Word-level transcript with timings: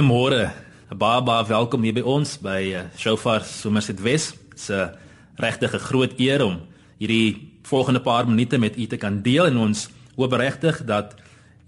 Goeiemôre. 0.00 0.48
Baie 0.96 1.20
baie 1.20 1.44
welkom 1.44 1.82
hier 1.84 1.92
by 1.92 2.00
ons 2.08 2.30
by 2.40 2.60
uh, 2.72 2.84
Shofar 2.96 3.42
Somerset 3.44 3.98
Wes. 4.00 4.30
Dit's 4.48 4.70
'n 4.72 4.96
regtig 5.36 5.74
'n 5.74 5.84
groot 5.88 6.12
eer 6.16 6.40
om 6.40 6.56
hierdie 6.96 7.52
volgende 7.68 8.00
paar 8.00 8.24
minute 8.24 8.56
met 8.56 8.78
u 8.78 8.86
te 8.86 8.96
kan 8.96 9.20
deel 9.20 9.46
en 9.46 9.58
ons 9.58 9.90
hoop 10.16 10.32
regtig 10.32 10.84
dat 10.86 11.16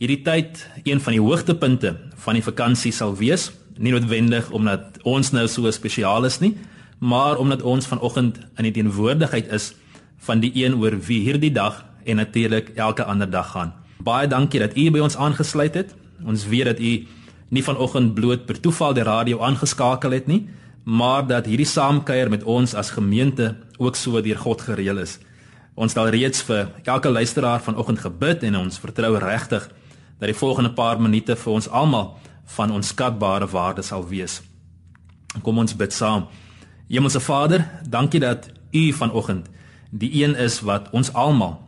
hierdie 0.01 0.23
tyd 0.25 0.67
een 0.85 1.01
van 1.01 1.13
die 1.13 1.21
hoogtepunte 1.21 1.97
van 2.25 2.35
die 2.35 2.43
vakansie 2.43 2.93
sal 2.93 3.15
wees. 3.17 3.53
Nie 3.77 3.93
noodwendig 3.93 4.51
omdat 4.51 4.99
ons 5.05 5.33
nou 5.33 5.47
so 5.47 5.71
spesiaal 5.71 6.25
is 6.25 6.41
nie, 6.41 6.57
maar 7.01 7.37
omdat 7.37 7.63
ons 7.63 7.87
vanoggend 7.87 8.41
in 8.57 8.65
die 8.65 8.73
teenwoordigheid 8.73 9.53
is 9.53 9.75
van 10.25 10.41
die 10.41 10.53
een 10.65 10.75
oor 10.81 10.97
wie 10.97 11.21
hierdie 11.21 11.53
dag 11.53 11.85
en 12.05 12.17
natuurlik 12.17 12.73
elke 12.77 13.05
ander 13.05 13.31
dag 13.31 13.51
gaan. 13.51 13.75
Baie 14.01 14.27
dankie 14.27 14.61
dat 14.61 14.77
u 14.77 14.91
by 14.91 15.01
ons 15.01 15.17
aangesluit 15.17 15.75
het. 15.75 15.95
Ons 16.25 16.47
weet 16.47 16.65
dat 16.65 16.81
u 16.81 17.07
nie 17.53 17.65
vanoggend 17.65 18.15
bloot 18.17 18.47
per 18.49 18.61
toeval 18.61 18.95
die 18.97 19.05
radio 19.05 19.43
aangeskakel 19.45 20.15
het 20.17 20.27
nie, 20.31 20.47
maar 20.85 21.27
dat 21.29 21.47
hierdie 21.47 21.69
saamkuier 21.69 22.31
met 22.33 22.47
ons 22.49 22.75
as 22.75 22.95
gemeente 22.97 23.53
ook 23.79 23.97
so 23.97 24.21
deur 24.25 24.41
God 24.41 24.65
gereël 24.65 25.03
is. 25.05 25.19
Ons 25.75 25.93
het 25.93 26.01
al 26.01 26.11
reeds 26.15 26.43
vir 26.49 26.73
elke 26.85 27.13
luisteraar 27.13 27.61
vanoggend 27.63 28.01
gebid 28.01 28.43
en 28.49 28.57
ons 28.65 28.81
vertrou 28.81 29.15
regtig 29.21 29.69
dat 30.19 30.29
die 30.31 30.39
volgende 30.39 30.73
paar 30.73 31.01
minute 31.01 31.37
vir 31.37 31.53
ons 31.53 31.69
almal 31.69 32.17
van 32.57 32.73
onskatbare 32.73 33.47
waarde 33.53 33.85
sal 33.85 34.05
wees. 34.09 34.41
Kom 35.43 35.59
ons 35.59 35.77
bid 35.77 35.93
saam. 35.93 36.27
Hemelse 36.89 37.21
Vader, 37.21 37.65
dankie 37.89 38.21
dat 38.21 38.51
U 38.73 38.93
vanoggend 38.93 39.49
die 39.93 40.25
een 40.25 40.35
is 40.41 40.61
wat 40.65 40.89
ons 40.97 41.13
almal, 41.13 41.59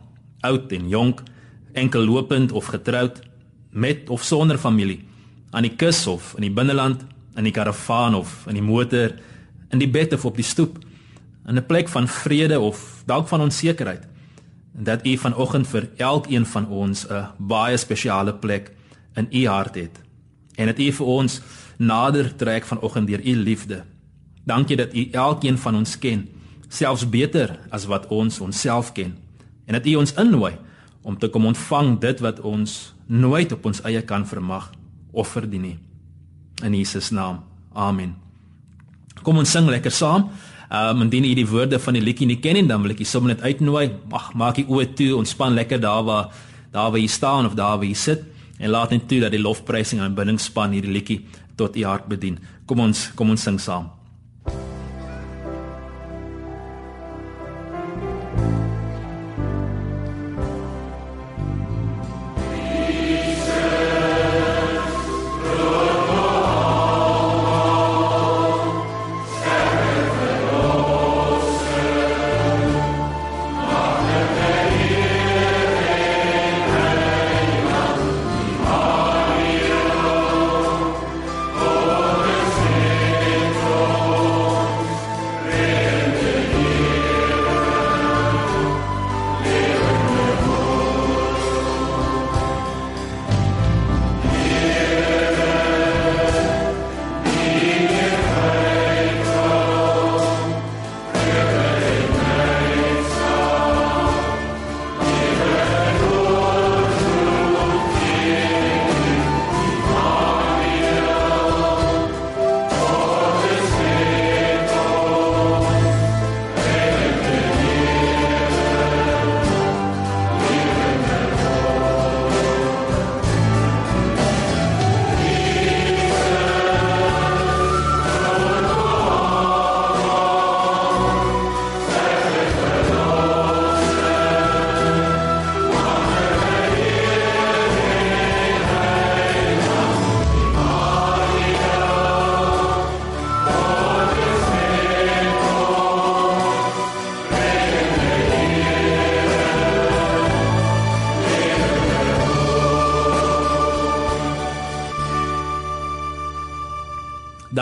oud 0.41 0.71
en 0.73 0.87
jonk, 0.89 1.21
enkel 1.73 2.05
lopend 2.05 2.51
of 2.51 2.65
getroud, 2.73 3.21
met 3.69 4.09
of 4.09 4.23
sonder 4.23 4.57
familie, 4.57 5.03
aan 5.51 5.63
die 5.63 5.75
kus 5.75 6.07
of 6.07 6.33
in 6.35 6.41
die 6.41 6.53
binneland, 6.53 7.05
in 7.35 7.43
die 7.43 7.53
karavaan 7.53 8.15
of 8.15 8.45
in 8.47 8.53
die 8.53 8.63
motor, 8.63 9.13
in 9.71 9.79
die 9.79 9.89
bed 9.89 10.13
of 10.13 10.25
op 10.25 10.35
die 10.35 10.45
stoep, 10.45 10.79
in 11.47 11.57
'n 11.57 11.65
plek 11.65 11.87
van 11.89 12.07
vrede 12.07 12.59
of 12.59 13.03
dalk 13.05 13.27
van 13.27 13.41
onsekerheid. 13.41 14.03
En 14.77 14.83
dat 14.83 15.05
U 15.05 15.17
vanoggend 15.17 15.67
vir 15.67 15.89
elkeen 15.97 16.45
van 16.45 16.67
ons 16.67 17.07
'n 17.09 17.27
baie 17.37 17.77
spesiale 17.77 18.33
plek 18.33 18.71
in 19.15 19.27
U 19.31 19.47
hart 19.47 19.75
het. 19.75 20.01
En 20.55 20.65
dat 20.65 20.79
U 20.79 20.91
vir 20.91 21.05
ons 21.05 21.41
nader 21.77 22.35
trek 22.35 22.65
vanoggend 22.65 23.07
deur 23.07 23.21
U 23.25 23.35
liefde. 23.35 23.83
Dankie 24.43 24.75
dat 24.75 24.93
U 24.93 25.09
elkeen 25.11 25.57
van 25.57 25.75
ons 25.75 25.99
ken, 25.99 26.29
selfs 26.67 27.09
beter 27.09 27.59
as 27.69 27.85
wat 27.85 28.07
ons 28.07 28.39
onsself 28.39 28.91
ken. 28.91 29.17
En 29.65 29.73
dat 29.73 29.85
U 29.85 29.95
ons 29.95 30.13
innooi 30.13 30.53
om 31.01 31.17
te 31.17 31.27
kom 31.27 31.45
ontvang 31.45 31.99
dit 31.99 32.19
wat 32.19 32.39
ons 32.39 32.93
nooit 33.05 33.51
op 33.51 33.65
ons 33.65 33.81
eie 33.81 34.01
kan 34.01 34.27
vermag 34.27 34.71
of 35.15 35.31
verdien 35.31 35.63
nie. 35.63 35.77
In 36.63 36.75
Jesus 36.75 37.11
naam. 37.15 37.41
Amen. 37.73 38.15
Kom 39.23 39.39
ons 39.39 39.51
sing 39.51 39.67
lekker 39.71 39.91
saam. 39.91 40.29
Ehm 40.65 40.97
um, 40.97 41.05
indien 41.05 41.25
jy 41.27 41.35
die 41.37 41.47
woorde 41.47 41.79
van 41.79 41.95
die 41.97 42.03
liedjie 42.03 42.27
nie 42.27 42.39
ken 42.43 42.57
nie, 42.57 42.65
dan 42.67 42.83
wil 42.83 42.91
ek 42.91 43.01
jy 43.03 43.07
sommer 43.09 43.35
net 43.35 43.43
uitnooi. 43.45 43.87
Mag 44.11 44.33
maak 44.33 44.59
die 44.59 44.67
oë 44.67 44.91
toe, 44.97 45.11
ontspan 45.17 45.55
lekker 45.55 45.81
daar 45.81 46.03
waar 46.07 46.31
daar 46.75 46.91
waar 46.91 46.99
jy 46.99 47.07
staan 47.07 47.45
of 47.47 47.55
daar 47.55 47.77
waar 47.79 47.87
jy 47.87 47.95
sit 47.95 48.23
en 48.59 48.71
laat 48.71 48.91
net 48.91 49.07
toe 49.07 49.19
dat 49.23 49.31
die 49.31 49.41
lofprysing 49.41 49.99
en 49.99 50.09
aanbiddingspan 50.09 50.75
hierdie 50.75 50.91
liedjie 50.91 51.19
tot 51.59 51.75
u 51.75 51.83
hart 51.87 52.07
bedien. 52.11 52.39
Kom 52.67 52.79
ons 52.83 53.09
kom 53.15 53.31
ons 53.31 53.47
sing 53.47 53.59
saam. 53.59 53.91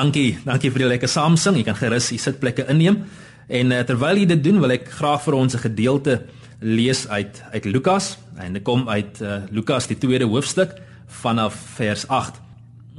Dankie, 0.04 0.34
dankie 0.44 0.68
vir 0.68 0.82
die 0.82 0.88
lekker 0.92 1.08
saamsing. 1.08 1.56
Jy 1.56 1.64
kan 1.64 1.78
gerus 1.80 2.10
die 2.12 2.18
sitplekke 2.20 2.66
inneem. 2.68 2.98
En 3.48 3.70
uh, 3.72 3.78
terwyl 3.88 4.18
jy 4.20 4.26
dit 4.34 4.42
doen, 4.44 4.58
wil 4.60 4.74
ek 4.76 4.90
graag 4.98 5.22
vir 5.24 5.36
ons 5.38 5.54
'n 5.56 5.62
gedeelte 5.64 6.16
lees 6.60 7.06
uit 7.08 7.40
uit 7.54 7.66
Lukas. 7.72 8.18
En 8.36 8.52
dit 8.52 8.64
kom 8.68 8.90
uit 8.90 9.22
uh, 9.22 9.48
Lukas 9.48 9.88
die 9.88 9.96
tweede 9.96 10.28
hoofstuk 10.28 10.76
vanaf 11.08 11.56
vers 11.80 12.04
8. 12.08 12.42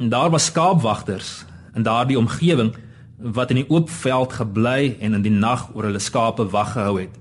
En 0.00 0.08
daar 0.08 0.30
was 0.32 0.48
skaapwagters 0.48 1.44
in 1.76 1.84
daardie 1.84 2.16
omgewing 2.16 2.72
wat 3.18 3.50
in 3.52 3.60
die 3.60 3.68
oop 3.68 3.90
veld 3.90 4.32
gebly 4.32 4.96
en 5.00 5.14
in 5.14 5.22
die 5.22 5.34
nag 5.34 5.74
oor 5.74 5.90
hulle 5.90 6.00
skape 6.00 6.48
wag 6.56 6.72
gehou 6.72 6.96
het. 7.02 7.12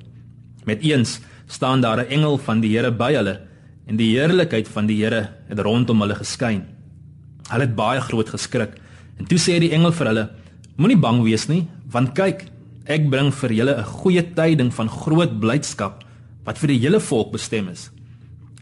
Met 0.63 0.79
eens 0.79 1.19
staan 1.47 1.81
daar 1.81 2.00
'n 2.00 2.07
engel 2.07 2.38
van 2.38 2.62
die 2.62 2.71
Here 2.71 2.91
by 2.91 3.12
hulle 3.13 3.41
en 3.88 4.00
die 4.00 4.15
heerlikheid 4.15 4.68
van 4.68 4.86
die 4.86 5.03
Here 5.03 5.29
het 5.47 5.59
rondom 5.59 6.00
hulle 6.00 6.15
geskyn. 6.15 6.63
Hulle 7.51 7.68
het 7.68 7.75
baie 7.75 8.00
groot 8.00 8.29
geskrik. 8.29 8.79
En 9.19 9.25
toe 9.25 9.38
sê 9.38 9.60
die 9.60 9.71
engel 9.71 9.92
vir 9.92 10.07
hulle: 10.07 10.30
Moenie 10.77 10.98
bang 10.98 11.21
wees 11.24 11.48
nie, 11.48 11.68
want 11.92 12.15
kyk, 12.18 12.48
ek 12.86 13.10
bring 13.10 13.31
vir 13.31 13.51
julle 13.51 13.75
'n 13.77 13.92
goeie 14.01 14.24
tyding 14.36 14.71
van 14.74 14.89
groot 14.89 15.39
blydskap 15.39 16.04
wat 16.45 16.57
vir 16.57 16.68
die 16.68 16.80
hele 16.80 17.00
volk 17.00 17.31
bestem 17.31 17.69
is. 17.69 17.89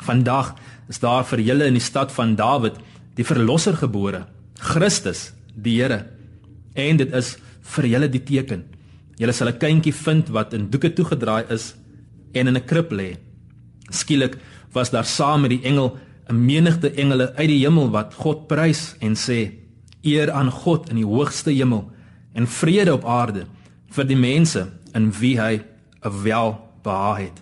Vandag 0.01 0.55
is 0.89 0.99
daar 0.99 1.23
vir 1.23 1.39
julle 1.39 1.65
in 1.65 1.73
die 1.73 1.83
stad 1.83 2.11
van 2.11 2.35
Dawid 2.35 2.77
die 3.15 3.23
verlosser 3.23 3.73
gebore, 3.73 4.25
Christus, 4.59 5.33
die 5.55 5.81
Here. 5.81 6.05
En 6.75 6.97
dit 6.97 7.13
is 7.13 7.37
vir 7.61 7.85
julle 7.85 8.09
die 8.09 8.23
teken. 8.23 8.63
Julle 9.17 9.33
sal 9.33 9.49
'n 9.49 9.57
kindjie 9.57 9.93
vind 9.93 10.29
wat 10.29 10.53
in 10.53 10.69
doeke 10.69 10.93
toegedraai 10.93 11.45
is 11.49 11.75
en 12.33 12.47
in 12.47 12.57
'n 12.57 12.65
krib 12.65 12.91
lê. 12.91 13.17
Skielik 13.89 14.37
was 14.73 14.89
daar 14.89 15.05
saam 15.05 15.41
met 15.41 15.49
die 15.51 15.63
engel 15.63 15.97
'n 16.29 16.45
menigte 16.45 16.91
engele 16.91 17.33
uit 17.35 17.47
die 17.47 17.65
hemel 17.65 17.89
wat 17.91 18.13
God 18.13 18.47
prys 18.47 18.95
en 18.99 19.15
sê: 19.15 19.60
eer 20.01 20.31
aan 20.31 20.51
God 20.51 20.89
in 20.89 20.95
die 20.95 21.05
hoogste 21.05 21.51
hemel 21.51 21.91
en 22.33 22.47
vrede 22.47 22.93
op 22.93 23.05
aarde 23.05 23.45
vir 23.91 24.07
die 24.07 24.17
mense 24.17 24.67
in 24.95 25.11
wie 25.19 25.37
hy 25.39 25.61
'n 26.01 26.23
wel 26.23 26.69
behaag 26.83 27.17
het. 27.17 27.41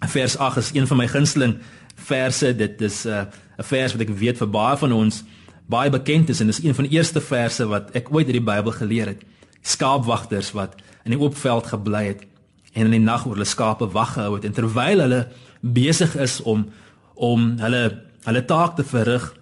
Vers 0.00 0.36
8 0.36 0.56
is 0.56 0.70
een 0.74 0.86
van 0.86 0.96
my 0.96 1.08
gunsteling 1.08 1.58
verse. 1.94 2.56
Dit 2.56 2.80
is 2.80 3.04
'n 3.04 3.08
uh, 3.08 3.24
vers 3.58 3.92
wat 3.92 4.00
ek 4.00 4.08
weet 4.08 4.38
vir 4.38 4.50
baie 4.50 4.76
van 4.76 4.92
ons 4.92 5.24
baie 5.66 5.90
bekend 5.90 6.28
is 6.28 6.40
en 6.40 6.46
dis 6.46 6.62
een 6.62 6.74
van 6.74 6.84
die 6.84 6.96
eerste 6.96 7.20
verse 7.20 7.66
wat 7.66 7.90
ek 7.94 8.08
ooit 8.10 8.26
uit 8.26 8.38
die 8.38 8.48
Bybel 8.52 8.72
geleer 8.72 9.06
het. 9.06 9.22
Skaapwagters 9.62 10.52
wat 10.52 10.74
in 11.04 11.10
die 11.10 11.20
oop 11.20 11.36
veld 11.36 11.66
gebly 11.66 12.04
het 12.04 12.26
en 12.72 12.84
in 12.84 12.90
die 12.90 13.04
nag 13.04 13.26
oor 13.26 13.36
hulle 13.36 13.44
skape 13.44 13.86
wag 13.92 14.12
gehou 14.12 14.34
het 14.34 14.44
en 14.44 14.52
terwyl 14.52 15.00
hulle 15.00 15.28
besig 15.60 16.16
is 16.16 16.40
om 16.42 16.68
om 17.14 17.58
hulle 17.60 18.02
hulle 18.24 18.44
taak 18.44 18.76
te 18.76 18.84
verrig, 18.84 19.34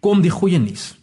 kom 0.00 0.22
die 0.22 0.30
goeie 0.30 0.58
nuus 0.58 0.94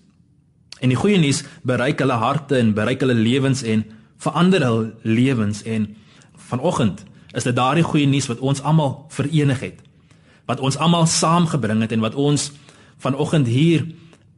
En 0.81 0.89
die 0.89 0.97
goeie 0.97 1.19
nuus 1.21 1.43
bereik 1.67 2.01
hulle 2.01 2.17
harte 2.17 2.57
en 2.57 2.73
bereik 2.73 3.03
hulle 3.05 3.17
lewens 3.17 3.61
en 3.63 3.85
verander 4.21 4.65
hul 4.65 4.83
lewens 5.05 5.61
en 5.63 5.87
vanoggend 6.49 7.03
is 7.37 7.45
dit 7.47 7.55
daardie 7.55 7.85
goeie 7.85 8.07
nuus 8.09 8.27
wat 8.27 8.41
ons 8.43 8.61
almal 8.65 9.05
verenig 9.13 9.61
het. 9.63 9.79
Wat 10.49 10.59
ons 10.59 10.77
almal 10.81 11.05
saamgebring 11.07 11.85
het 11.85 11.93
en 11.95 12.03
wat 12.03 12.17
ons 12.17 12.49
vanoggend 13.01 13.47
hier 13.47 13.85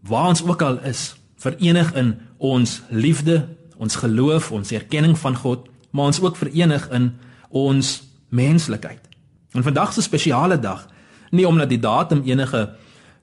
waar 0.04 0.28
ons 0.34 0.44
ook 0.44 0.62
al 0.62 0.81
is, 0.84 1.13
verenig 1.40 1.94
in 1.95 2.18
ons 2.38 2.81
liefde, 2.92 3.48
ons 3.80 3.95
geloof, 3.95 4.51
ons 4.51 4.72
erkenning 4.75 5.16
van 5.19 5.36
God, 5.36 5.69
maar 5.92 6.12
ons 6.12 6.22
ook 6.22 6.36
verenig 6.38 6.90
in 6.92 7.13
ons 7.50 7.95
menslikheid. 8.30 9.00
En 9.56 9.63
vandag 9.63 9.98
'n 9.98 10.01
spesiale 10.01 10.60
dag, 10.60 10.88
nie 11.31 11.48
omdat 11.48 11.69
die 11.69 11.80
datum 11.80 12.22
enige 12.25 12.75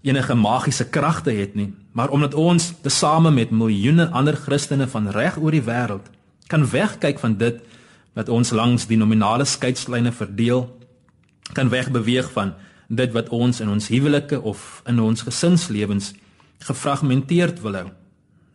enige 0.03 0.35
magiese 0.35 0.89
kragte 0.89 1.31
het 1.31 1.55
nie, 1.55 1.75
maar 1.93 2.11
omdat 2.11 2.35
ons 2.35 2.73
tesame 2.83 3.31
met 3.31 3.51
miljoene 3.51 4.09
ander 4.09 4.37
Christene 4.37 4.87
van 4.89 5.11
reg 5.11 5.39
oor 5.39 5.51
die 5.51 5.65
wêreld 5.67 6.11
kan 6.51 6.67
wegkyk 6.67 7.19
van 7.19 7.37
dit 7.39 7.61
wat 8.19 8.29
ons 8.29 8.51
langs 8.51 8.89
die 8.91 8.99
nominale 8.99 9.45
skeidslyne 9.47 10.11
verdeel, 10.13 10.65
kan 11.55 11.71
wegbeweeg 11.71 12.31
van 12.35 12.55
dit 12.89 13.13
wat 13.15 13.29
ons 13.29 13.61
in 13.63 13.71
ons 13.71 13.87
huwelike 13.89 14.41
of 14.41 14.83
in 14.91 14.99
ons 15.01 15.23
gesinslewens 15.23 16.13
gefragmenteerd 16.67 17.63
wil 17.63 17.79
hou 17.79 17.89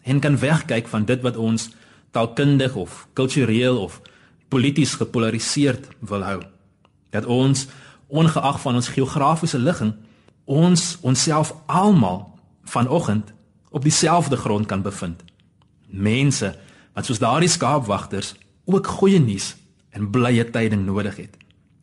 en 0.05 0.19
kan 0.21 0.35
wegkyk 0.38 0.88
van 0.91 1.07
dit 1.07 1.23
wat 1.25 1.39
ons 1.39 1.69
taalkundig 2.13 2.75
of 2.75 3.07
kultureel 3.17 3.79
of 3.81 4.01
polities 4.53 4.93
gepolariseerd 4.99 5.88
wil 5.99 6.21
hou. 6.23 6.41
Dat 7.09 7.25
ons 7.25 7.65
ongeag 8.07 8.59
van 8.61 8.75
ons 8.75 8.91
geografiese 8.93 9.57
ligging 9.57 9.95
ons 10.45 10.97
onsself 11.01 11.55
almal 11.65 12.34
vanoggend 12.65 13.33
op 13.69 13.83
dieselfde 13.83 14.35
grond 14.35 14.65
kan 14.65 14.81
bevind. 14.81 15.23
Mense 15.88 16.56
wat 16.94 17.06
soos 17.06 17.19
daardie 17.19 17.50
skaapwagters 17.51 18.33
ook 18.65 18.88
goeie 18.88 19.19
nuus 19.19 19.56
en 19.89 20.09
blye 20.09 20.50
tyding 20.50 20.85
nodig 20.85 21.17
het. 21.17 21.38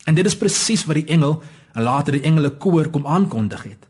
En 0.04 0.14
dit 0.14 0.26
is 0.26 0.36
presies 0.36 0.84
wat 0.84 0.98
die 0.98 1.10
engel 1.14 1.42
en 1.72 1.82
later 1.82 2.16
die 2.16 2.26
engele 2.26 2.50
koor 2.50 2.88
kom 2.90 3.06
aankondig 3.06 3.62
het. 3.62 3.86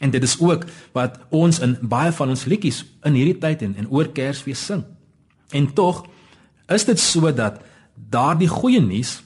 En 0.00 0.10
dit 0.10 0.22
is 0.22 0.38
ook 0.40 0.64
wat 0.96 1.18
ons 1.28 1.58
in 1.60 1.76
baie 1.82 2.12
van 2.12 2.32
ons 2.32 2.46
liedjies 2.48 2.84
in 3.04 3.18
hierdie 3.18 3.38
tyd 3.38 3.62
en, 3.62 3.74
en 3.76 3.90
oor 3.90 4.08
Kersfees 4.16 4.62
sing. 4.64 4.84
En 5.50 5.72
tog 5.74 6.06
is 6.70 6.86
dit 6.88 7.00
so 7.00 7.32
dat 7.34 7.60
daardie 7.94 8.48
goeie 8.48 8.80
nuus 8.80 9.18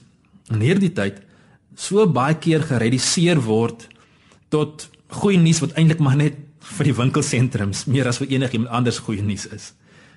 in 0.50 0.64
hierdie 0.64 0.93
tyd 0.93 1.20
so 1.78 2.06
baie 2.11 2.34
keer 2.38 2.64
gereduseer 2.66 3.40
word 3.44 3.87
tot 4.52 4.88
goeie 5.20 5.38
nuus 5.38 5.61
wat 5.62 5.76
eintlik 5.78 6.02
maar 6.02 6.19
net 6.19 6.40
vir 6.64 6.88
die 6.88 6.96
winkelsentrums 6.96 7.84
meer 7.90 8.08
as 8.08 8.19
vir 8.22 8.32
enigiemand 8.32 8.72
anders 8.72 8.99
goeie 9.05 9.22
nuus 9.22 9.46
is. 9.46 9.72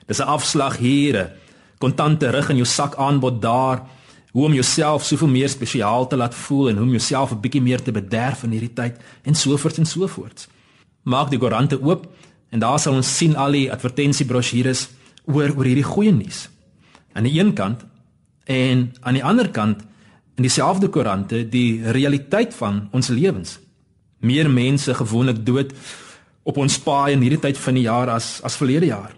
Dis 0.07 0.19
'n 0.19 0.27
afslag 0.27 0.77
hier, 0.77 1.33
kontante 1.79 2.29
rig 2.31 2.49
in 2.49 2.57
jou 2.57 2.65
sak 2.65 2.95
aanbod 2.95 3.41
daar, 3.41 3.83
hoe 4.31 4.45
om 4.45 4.53
jouself 4.53 5.03
soveel 5.03 5.27
meer 5.27 5.49
spesiaal 5.49 6.07
te 6.07 6.15
laat 6.15 6.35
voel 6.35 6.69
en 6.69 6.75
hoe 6.75 6.85
om 6.85 6.91
jouself 6.91 7.31
'n 7.31 7.41
bietjie 7.41 7.61
meer 7.61 7.81
te 7.81 7.91
bederf 7.91 8.43
in 8.43 8.51
hierdie 8.51 8.73
tyd 8.73 8.95
en 9.23 9.35
sovoorts 9.35 9.77
en 9.77 9.85
sovoorts. 9.85 10.47
Maak 11.03 11.29
die 11.29 11.39
koerante 11.39 11.81
oop 11.81 12.07
en 12.49 12.59
daar 12.59 12.79
sal 12.79 12.93
ons 12.93 13.17
sien 13.17 13.35
al 13.35 13.51
die 13.51 13.71
advertensiebrosjures 13.71 14.89
oor 15.25 15.55
oor 15.57 15.65
hierdie 15.65 15.83
goeie 15.83 16.11
nuus. 16.11 16.49
Aan 17.13 17.23
die 17.23 17.39
een 17.39 17.53
kant 17.53 17.85
en 18.45 18.93
aan 19.01 19.13
die 19.13 19.23
ander 19.23 19.49
kant 19.49 19.81
in 20.35 20.43
dieselfde 20.43 20.89
koerante 20.89 21.49
die 21.49 21.91
realiteit 21.91 22.53
van 22.53 22.87
ons 22.91 23.07
lewens. 23.07 23.59
Meer 24.19 24.49
mense 24.49 24.93
gewoonlik 24.93 25.45
dood 25.45 25.73
op 26.47 26.57
ons 26.63 26.77
paai 26.79 27.11
in 27.13 27.23
hierdie 27.25 27.41
tyd 27.43 27.59
van 27.59 27.75
die 27.75 27.85
jaar 27.87 28.11
as 28.13 28.37
as 28.47 28.55
verlede 28.59 28.91
jaar. 28.91 29.13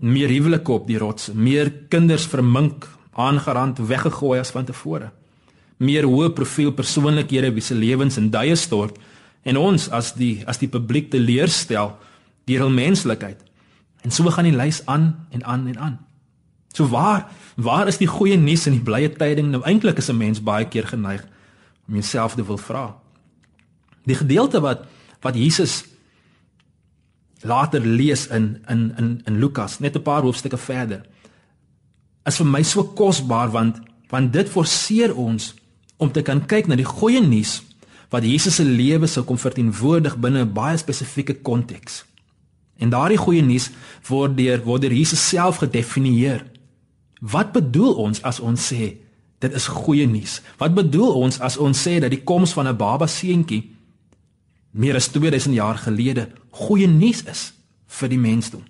Meer 0.00 0.30
huwelike 0.30 0.72
op 0.72 0.86
die 0.88 0.98
rots, 1.00 1.32
meer 1.34 1.70
kinders 1.92 2.28
vermink 2.30 2.86
aangerand 3.18 3.80
weggegooi 3.90 4.38
as 4.40 4.52
van 4.54 4.68
tevore. 4.68 5.10
Meer 5.82 6.06
hoë 6.08 6.30
profiel 6.36 6.70
persoonlikhede 6.76 7.50
wie 7.56 7.64
se 7.64 7.74
lewens 7.74 8.20
in 8.20 8.30
duie 8.30 8.56
stort 8.56 9.00
en 9.42 9.58
ons 9.58 9.88
as 9.96 10.12
die 10.14 10.44
as 10.46 10.60
die 10.62 10.70
publiek 10.70 11.10
te 11.10 11.18
leerstel 11.18 11.96
deur 12.46 12.64
hul 12.64 12.72
menslikheid. 12.74 13.42
En 14.04 14.14
so 14.14 14.30
gaan 14.30 14.48
die 14.48 14.56
lys 14.56 14.82
aan 14.86 15.10
en 15.34 15.44
aan 15.44 15.66
en 15.66 15.78
aan. 15.78 15.98
So 16.72 16.86
waar 16.86 17.26
waar 17.56 17.88
is 17.90 17.98
die 17.98 18.08
goeie 18.08 18.38
nuus 18.38 18.68
en 18.70 18.78
die 18.78 18.86
blye 18.86 19.10
tyding? 19.10 19.50
Nou 19.50 19.62
eintlik 19.66 19.98
is 19.98 20.08
'n 20.08 20.16
mens 20.16 20.40
baie 20.40 20.64
keer 20.64 20.86
geneig 20.86 21.26
om 21.88 21.94
jouself 21.94 22.34
te 22.34 22.46
wil 22.46 22.58
vra. 22.58 22.96
Die 24.06 24.14
gedeelte 24.14 24.60
wat 24.60 24.86
wat 25.20 25.34
Jesus 25.34 25.89
later 27.42 27.80
lees 27.80 28.26
in 28.26 28.62
in 28.68 28.92
in 28.98 29.22
in 29.26 29.38
Lukas 29.38 29.78
net 29.78 29.96
'n 29.96 30.02
paar 30.02 30.22
hoofstukke 30.22 30.58
verder 30.58 31.02
is 32.26 32.36
vir 32.36 32.46
my 32.46 32.62
so 32.62 32.84
kosbaar 32.84 33.50
want 33.50 33.80
want 34.10 34.32
dit 34.32 34.48
forceer 34.48 35.14
ons 35.14 35.54
om 35.96 36.12
te 36.12 36.22
kan 36.22 36.46
kyk 36.46 36.66
na 36.66 36.76
die 36.76 36.88
goeie 36.88 37.20
nuus 37.20 37.60
wat 38.10 38.26
Jesus 38.26 38.58
se 38.58 38.64
lewe 38.66 39.06
sou 39.06 39.22
kom 39.24 39.38
verteenwoordig 39.38 40.16
binne 40.18 40.44
'n 40.44 40.52
baie 40.52 40.76
spesifieke 40.76 41.34
konteks. 41.34 42.04
En 42.78 42.90
daardie 42.90 43.18
goeie 43.18 43.42
nuus 43.42 43.70
word 44.08 44.36
deur 44.36 44.64
word 44.64 44.82
deur 44.82 44.92
Jesus 44.92 45.28
self 45.28 45.56
gedefinieer. 45.56 46.44
Wat 47.20 47.52
bedoel 47.52 47.94
ons 47.94 48.22
as 48.22 48.40
ons 48.40 48.72
sê 48.72 48.96
dit 49.38 49.52
is 49.52 49.66
goeie 49.66 50.06
nuus? 50.06 50.40
Wat 50.58 50.74
bedoel 50.74 51.12
ons 51.14 51.40
as 51.40 51.56
ons 51.56 51.86
sê 51.88 52.00
dat 52.00 52.10
die 52.10 52.24
koms 52.24 52.52
van 52.52 52.66
'n 52.66 52.76
baba 52.76 53.06
seentjie 53.06 53.70
meer 54.70 54.94
as 54.94 55.10
2000 55.10 55.54
jaar 55.54 55.78
gelede 55.78 56.28
goeie 56.50 56.88
nuus 56.88 57.24
is 57.24 57.52
vir 58.00 58.08
die 58.08 58.18
mensdom? 58.18 58.62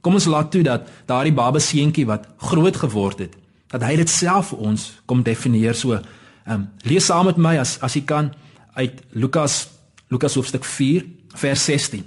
Kom 0.00 0.16
ons 0.16 0.28
laat 0.30 0.50
toe 0.50 0.62
dat 0.64 0.88
daardie 1.06 1.34
baba 1.34 1.60
seentjie 1.60 2.06
wat 2.08 2.26
groot 2.36 2.76
geword 2.76 3.18
het, 3.18 3.34
dat 3.70 3.84
hy 3.84 3.96
dit 4.00 4.08
self 4.08 4.54
vir 4.54 4.62
ons 4.70 4.86
kom 5.06 5.22
definieer 5.22 5.76
so. 5.76 5.98
Ehm 6.46 6.54
um, 6.54 6.68
lees 6.82 7.06
saam 7.06 7.28
met 7.28 7.36
my 7.36 7.58
as 7.60 7.78
as 7.84 7.94
jy 7.94 8.02
kan 8.08 8.32
uit 8.74 9.02
Lukas 9.12 9.68
Lukas 10.10 10.34
hoofstuk 10.34 10.64
4 10.64 11.04
vers 11.38 11.64
16. 11.64 12.06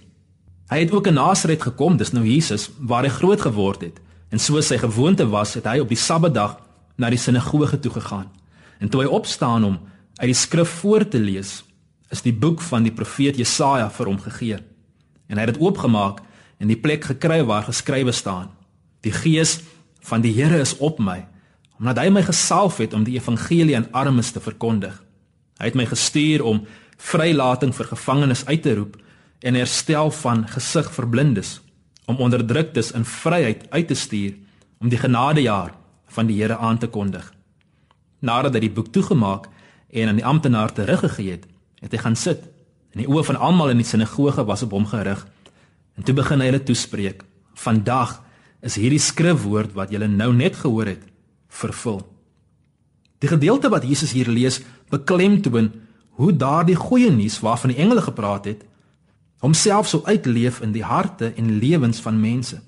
Hy 0.69 0.79
het 0.79 0.91
ook 0.91 1.07
in 1.07 1.13
Nasaret 1.13 1.61
gekom, 1.61 1.97
dis 1.97 2.11
nou 2.11 2.25
Jesus 2.25 2.69
waar 2.79 3.05
hy 3.05 3.11
groot 3.13 3.41
geword 3.41 3.81
het. 3.85 3.99
En 4.33 4.39
soos 4.41 4.67
sy 4.67 4.79
gewoonte 4.81 5.27
was, 5.29 5.53
het 5.53 5.67
hy 5.69 5.77
op 5.79 5.91
die 5.91 5.99
Sabbatdag 5.99 6.57
na 6.97 7.11
die 7.13 7.21
sinagoge 7.21 7.79
toe 7.79 7.91
gegaan. 7.93 8.31
En 8.81 8.89
toe 8.89 9.03
hy 9.03 9.07
opstaan 9.07 9.63
om 9.63 9.77
uit 10.17 10.29
die 10.31 10.37
skrif 10.37 10.69
voor 10.81 11.05
te 11.07 11.19
lees, 11.21 11.61
is 12.13 12.21
die 12.21 12.33
boek 12.33 12.61
van 12.61 12.85
die 12.85 12.93
profeet 12.93 13.39
Jesaja 13.41 13.89
vir 13.89 14.11
hom 14.11 14.19
gegee. 14.21 14.59
En 15.27 15.39
hy 15.39 15.45
het 15.47 15.55
dit 15.55 15.63
oopgemaak 15.63 16.21
en 16.61 16.69
die 16.69 16.79
plek 16.79 17.09
gekry 17.09 17.41
waar 17.47 17.65
geskrywe 17.65 18.13
staan: 18.13 18.51
Die 19.01 19.13
gees 19.15 19.59
van 20.05 20.21
die 20.21 20.33
Here 20.35 20.59
is 20.61 20.77
op 20.77 20.99
my, 20.99 21.23
omdat 21.79 22.03
hy 22.03 22.09
my 22.13 22.23
gesalf 22.27 22.77
het 22.83 22.93
om 22.93 23.05
die 23.07 23.17
evangelie 23.17 23.75
aan 23.77 23.89
armes 23.91 24.31
te 24.31 24.43
verkondig. 24.43 24.95
Hy 25.59 25.71
het 25.71 25.77
my 25.79 25.87
gestuur 25.89 26.43
om 26.45 26.63
vrylating 27.03 27.73
vir 27.75 27.89
gevangenes 27.91 28.45
uit 28.45 28.61
te 28.63 28.75
roep 28.77 28.97
en 29.43 29.57
herstel 29.59 30.11
van 30.23 30.45
gesig 30.47 30.87
vir 30.95 31.07
blindes, 31.09 31.57
om 32.07 32.19
onderdruktes 32.19 32.93
in 32.95 33.03
vryheid 33.07 33.65
uit 33.71 33.87
te 33.87 33.95
stuur, 33.95 34.35
om 34.79 34.91
die 34.91 34.99
genadejaar 34.99 35.73
van 36.15 36.29
die 36.29 36.37
Here 36.39 36.57
aan 36.57 36.77
te 36.79 36.87
kondig. 36.87 37.25
Nadat 38.19 38.55
hy 38.55 38.67
die 38.67 38.75
boek 38.75 38.91
toegemaak 38.95 39.49
en 39.91 40.07
aan 40.11 40.19
die 40.19 40.27
amptenaar 40.27 40.71
teruggegee 40.71 41.35
het, 41.35 41.47
het 41.83 41.91
hy 41.91 42.01
gaan 42.01 42.17
sit. 42.17 42.47
En 42.93 43.03
die 43.03 43.09
oë 43.09 43.25
van 43.27 43.39
almal 43.41 43.73
in 43.73 43.81
die 43.81 43.87
sinagoge 43.87 44.45
was 44.47 44.63
op 44.65 44.73
hom 44.75 44.87
gerig. 44.89 45.21
En 45.97 46.05
toe 46.07 46.15
begin 46.17 46.41
hy 46.41 46.49
hulle 46.51 46.63
toespreek: 46.63 47.23
"Vandag 47.53 48.21
is 48.61 48.79
hierdie 48.79 49.01
skrifwoord 49.01 49.73
wat 49.73 49.91
julle 49.91 50.07
nou 50.07 50.33
net 50.33 50.55
gehoor 50.55 50.85
het, 50.95 51.03
vervul." 51.49 52.01
Die 53.19 53.29
gedeelte 53.31 53.69
wat 53.69 53.85
Jesus 53.87 54.11
hier 54.11 54.27
lees, 54.27 54.61
beklemtoon 54.89 55.71
hoe 56.19 56.35
daardie 56.35 56.75
goeie 56.75 57.11
nuus 57.11 57.39
waarvan 57.39 57.71
die 57.71 57.79
engele 57.79 58.01
gepraat 58.01 58.45
het, 58.45 58.65
homself 59.39 59.87
sou 59.87 60.03
uitleef 60.05 60.61
in 60.61 60.71
die 60.71 60.83
harte 60.83 61.33
en 61.35 61.57
lewens 61.59 62.01
van 62.03 62.19
mense. 62.19 62.59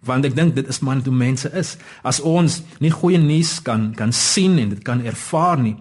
Want 0.00 0.24
ek 0.24 0.36
dink 0.36 0.54
dit 0.56 0.68
is 0.68 0.80
maar 0.80 1.02
hoe 1.04 1.14
mense 1.14 1.50
is. 1.52 1.76
As 2.02 2.20
ons 2.20 2.62
nie 2.80 2.90
goeie 2.90 3.18
nuus 3.18 3.58
kan 3.62 3.90
kan 3.94 4.12
sien 4.12 4.58
en 4.58 4.72
dit 4.72 4.82
kan 4.84 5.02
ervaar 5.04 5.60
nie, 5.60 5.76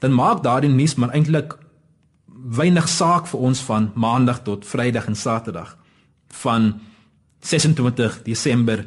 dan 0.00 0.16
maak 0.16 0.42
daardie 0.42 0.72
nuus 0.72 0.96
maar 0.96 1.12
eintlik 1.14 1.59
weinig 2.48 2.88
saak 2.88 3.26
vir 3.26 3.40
ons 3.40 3.60
van 3.60 3.90
maandag 3.94 4.42
tot 4.42 4.66
vrydag 4.66 5.06
en 5.06 5.16
saterdag 5.16 5.76
van 6.42 6.80
26 7.40 8.22
Desember 8.22 8.84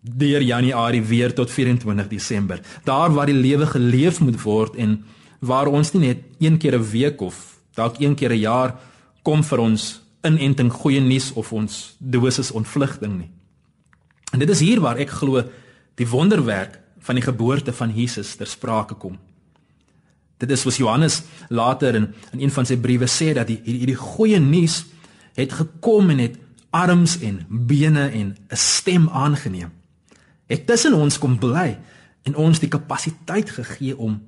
deur 0.00 0.42
Januarie 0.42 1.02
weer 1.02 1.34
tot 1.34 1.50
24 1.50 2.08
Desember. 2.08 2.60
Daar 2.84 3.10
waar 3.12 3.26
die 3.26 3.34
lewe 3.34 3.66
geleef 3.66 4.20
moet 4.20 4.42
word 4.42 4.76
en 4.76 5.04
waar 5.40 5.66
ons 5.66 5.92
nie 5.92 6.06
net 6.06 6.22
een 6.38 6.58
keer 6.58 6.78
'n 6.78 6.90
week 6.90 7.20
of 7.20 7.58
dalk 7.74 7.98
een 7.98 8.14
keer 8.14 8.32
'n 8.32 8.40
jaar 8.40 8.74
kom 9.22 9.42
vir 9.44 9.58
ons 9.58 10.00
inenting 10.22 10.72
goeie 10.72 11.00
nuus 11.00 11.32
of 11.32 11.52
ons 11.52 11.96
dosis 11.98 12.50
ontvlugting 12.50 13.18
nie. 13.18 13.30
En 14.32 14.38
dit 14.38 14.50
is 14.50 14.60
hier 14.60 14.80
waar 14.80 14.96
ek 14.96 15.10
glo 15.10 15.42
die 15.94 16.08
wonderwerk 16.08 16.80
van 16.98 17.14
die 17.14 17.24
geboorte 17.24 17.72
van 17.72 17.92
Jesus 17.94 18.34
ter 18.36 18.46
sprake 18.46 18.94
kom. 18.94 19.18
Dit 20.36 20.50
is 20.50 20.64
wat 20.64 20.76
Johannes 20.76 21.22
later 21.48 21.94
in 21.94 22.14
in 22.32 22.40
een 22.40 22.50
van 22.50 22.66
sy 22.66 22.76
briewe 22.76 23.08
sê 23.08 23.32
dat 23.34 23.46
die 23.46 23.60
hierdie 23.64 23.96
goeie 23.96 24.38
nuus 24.40 24.84
het 25.36 25.52
gekom 25.52 26.10
en 26.10 26.18
het 26.18 26.36
arms 26.70 27.18
en 27.20 27.46
bene 27.48 28.08
en 28.08 28.36
'n 28.48 28.56
stem 28.56 29.08
aangeneem. 29.08 29.72
Het 30.46 30.66
tussen 30.66 30.94
ons 30.94 31.18
kom 31.18 31.38
bly 31.38 31.78
en 32.22 32.36
ons 32.36 32.58
die 32.58 32.68
kapasiteit 32.68 33.50
gegee 33.50 33.96
om 33.98 34.22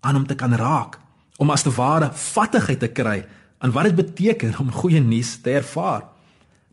aan 0.00 0.14
hom 0.14 0.26
te 0.26 0.34
kan 0.34 0.54
raak, 0.54 0.98
om 1.36 1.50
as 1.50 1.62
te 1.62 1.70
ware 1.70 2.10
vattigheid 2.12 2.78
te 2.78 2.88
kry 2.88 3.24
aan 3.58 3.72
wat 3.72 3.84
dit 3.84 3.94
beteken 3.94 4.58
om 4.58 4.72
goeie 4.72 5.00
nuus 5.00 5.36
te 5.42 5.50
ervaar. 5.50 6.04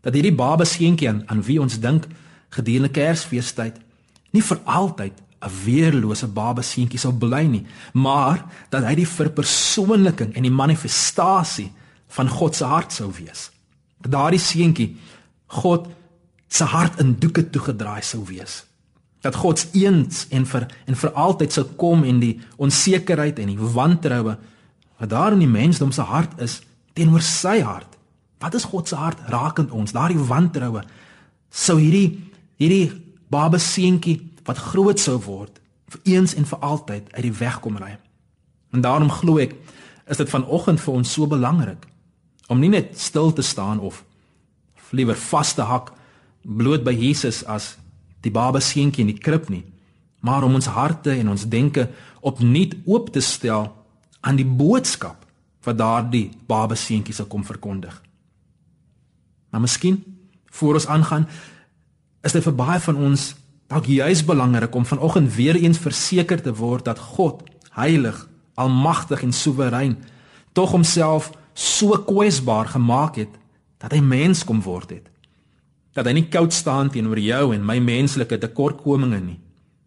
Dat 0.00 0.14
hierdie 0.14 0.34
baba 0.34 0.64
seentjie 0.64 1.08
aan, 1.08 1.22
aan 1.26 1.42
wie 1.42 1.60
ons 1.60 1.80
dink 1.80 2.06
gedurende 2.48 2.88
Kersfeestyd 2.88 3.80
nie 4.30 4.42
vir 4.42 4.60
altyd 4.64 5.12
'n 5.44 5.50
weerlose 5.64 6.26
baba 6.26 6.62
seentjie 6.62 6.98
sou 6.98 7.12
bly 7.12 7.44
nie, 7.44 7.66
maar 7.92 8.44
dat 8.70 8.84
hy 8.84 8.94
die 8.94 9.08
verpersoonliking 9.08 10.34
en 10.34 10.42
die 10.42 10.52
manifestasie 10.52 11.70
van 12.16 12.28
God 12.28 12.56
se 12.56 12.64
hart 12.64 12.92
sou 12.92 13.10
wees. 13.12 13.50
Dat 14.00 14.12
daardie 14.12 14.40
seentjie 14.40 14.96
God 15.46 15.88
se 16.48 16.64
hart 16.64 17.00
in 17.00 17.16
doeke 17.18 17.50
toegedraai 17.50 18.02
sou 18.02 18.24
wees. 18.24 18.64
Dat 19.20 19.34
God 19.34 19.66
eens 19.72 20.26
en 20.30 20.46
vir 20.46 20.68
en 20.86 20.96
vir 20.96 21.10
altyd 21.12 21.52
sou 21.52 21.64
kom 21.76 22.04
en 22.04 22.20
die 22.20 22.40
onsekerheid 22.56 23.38
en 23.38 23.52
die 23.52 23.72
wantroue 23.76 24.36
wat 24.98 25.10
daar 25.10 25.32
in 25.32 25.42
die 25.42 25.50
mensdom 25.50 25.92
se 25.92 26.02
hart 26.02 26.38
is 26.40 26.60
teenoor 26.94 27.22
sy 27.22 27.60
hart. 27.60 27.98
Wat 28.38 28.54
is 28.54 28.64
God 28.64 28.88
se 28.88 28.96
hart 28.96 29.18
rakend 29.28 29.70
ons? 29.70 29.92
Daardie 29.92 30.20
wantroue 30.20 30.84
sou 31.50 31.78
hierdie 31.80 32.20
hierdie 32.60 32.92
baba 33.30 33.58
seentjie 33.58 34.20
wat 34.44 34.60
groot 34.70 35.00
sou 35.00 35.18
word 35.24 35.60
vir 35.94 36.00
eens 36.16 36.34
en 36.34 36.46
vir 36.48 36.58
altyd 36.58 37.12
uit 37.12 37.22
die 37.22 37.36
weg 37.38 37.60
kom 37.60 37.76
ry. 37.80 37.96
En 38.72 38.80
daarom 38.84 39.10
glo 39.10 39.38
ek 39.38 39.54
is 40.10 40.20
dit 40.20 40.30
vanoggend 40.30 40.80
vir 40.80 40.94
ons 40.94 41.12
so 41.12 41.26
belangrik 41.26 41.86
om 42.52 42.60
nie 42.60 42.72
net 42.72 42.98
stil 43.00 43.32
te 43.32 43.42
staan 43.42 43.80
of 43.80 44.04
liewer 44.94 45.16
vas 45.16 45.54
te 45.54 45.64
hak 45.66 45.92
bloot 46.44 46.84
by 46.84 46.92
Jesus 46.92 47.42
as 47.50 47.74
die 48.24 48.32
baba 48.32 48.60
seentjie 48.60 49.04
in 49.04 49.12
die 49.12 49.20
krib 49.20 49.48
nie, 49.52 49.64
maar 50.24 50.44
om 50.44 50.56
ons 50.56 50.70
harte 50.72 51.12
en 51.12 51.32
ons 51.32 51.48
denke 51.48 51.88
opnuut 52.24 52.76
oop 52.88 53.10
te 53.12 53.20
stel 53.24 53.68
aan 54.24 54.38
die 54.40 54.48
boodskap 54.48 55.24
wat 55.64 55.80
daardie 55.80 56.30
baba 56.48 56.76
seentjie 56.76 57.16
sou 57.16 57.26
kom 57.28 57.44
verkondig. 57.44 57.96
Maar 59.52 59.64
miskien 59.64 60.00
voor 60.52 60.80
ons 60.80 60.88
aangaan 60.88 61.26
is 62.24 62.32
dit 62.32 62.44
vir 62.44 62.56
baie 62.56 62.80
van 62.80 62.96
ons 62.96 63.32
dalk 63.74 63.88
juis 63.90 64.20
belangrik 64.22 64.74
om 64.74 64.86
vanoggend 64.86 65.34
weer 65.34 65.56
eens 65.58 65.80
verseker 65.82 66.38
te 66.42 66.52
word 66.54 66.84
dat 66.86 66.98
God 66.98 67.40
heilig, 67.74 68.28
almagtig 68.54 69.24
en 69.26 69.32
soewerein 69.34 69.96
tog 70.54 70.70
homself 70.70 71.32
so 71.58 71.98
kwesbaar 72.06 72.70
gemaak 72.70 73.18
het 73.18 73.32
dat 73.82 73.96
hy 73.96 73.98
mens 73.98 74.44
kom 74.46 74.60
word 74.62 74.92
het. 74.94 75.08
Dat 75.90 76.06
hy 76.06 76.14
nie 76.14 76.28
koud 76.30 76.54
staan 76.54 76.92
teenoor 76.94 77.18
jou 77.18 77.48
en 77.54 77.66
my 77.66 77.80
menslike 77.82 78.38
tekortkominge 78.38 79.18
nie. 79.24 79.40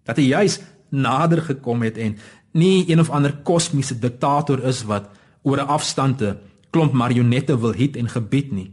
Dat 0.04 0.20
hy 0.20 0.28
juis 0.34 0.60
nader 0.92 1.46
gekom 1.48 1.88
het 1.88 1.96
en 1.96 2.18
nie 2.60 2.84
een 2.92 3.00
of 3.00 3.10
ander 3.10 3.38
kosmiese 3.48 3.96
diktator 3.96 4.66
is 4.68 4.84
wat 4.84 5.08
oor 5.48 5.64
'n 5.64 5.72
afstande 5.80 6.36
klomp 6.76 6.92
marionette 6.92 7.56
wil 7.56 7.72
hit 7.72 7.96
en 7.96 8.10
gebied 8.10 8.52
nie, 8.52 8.72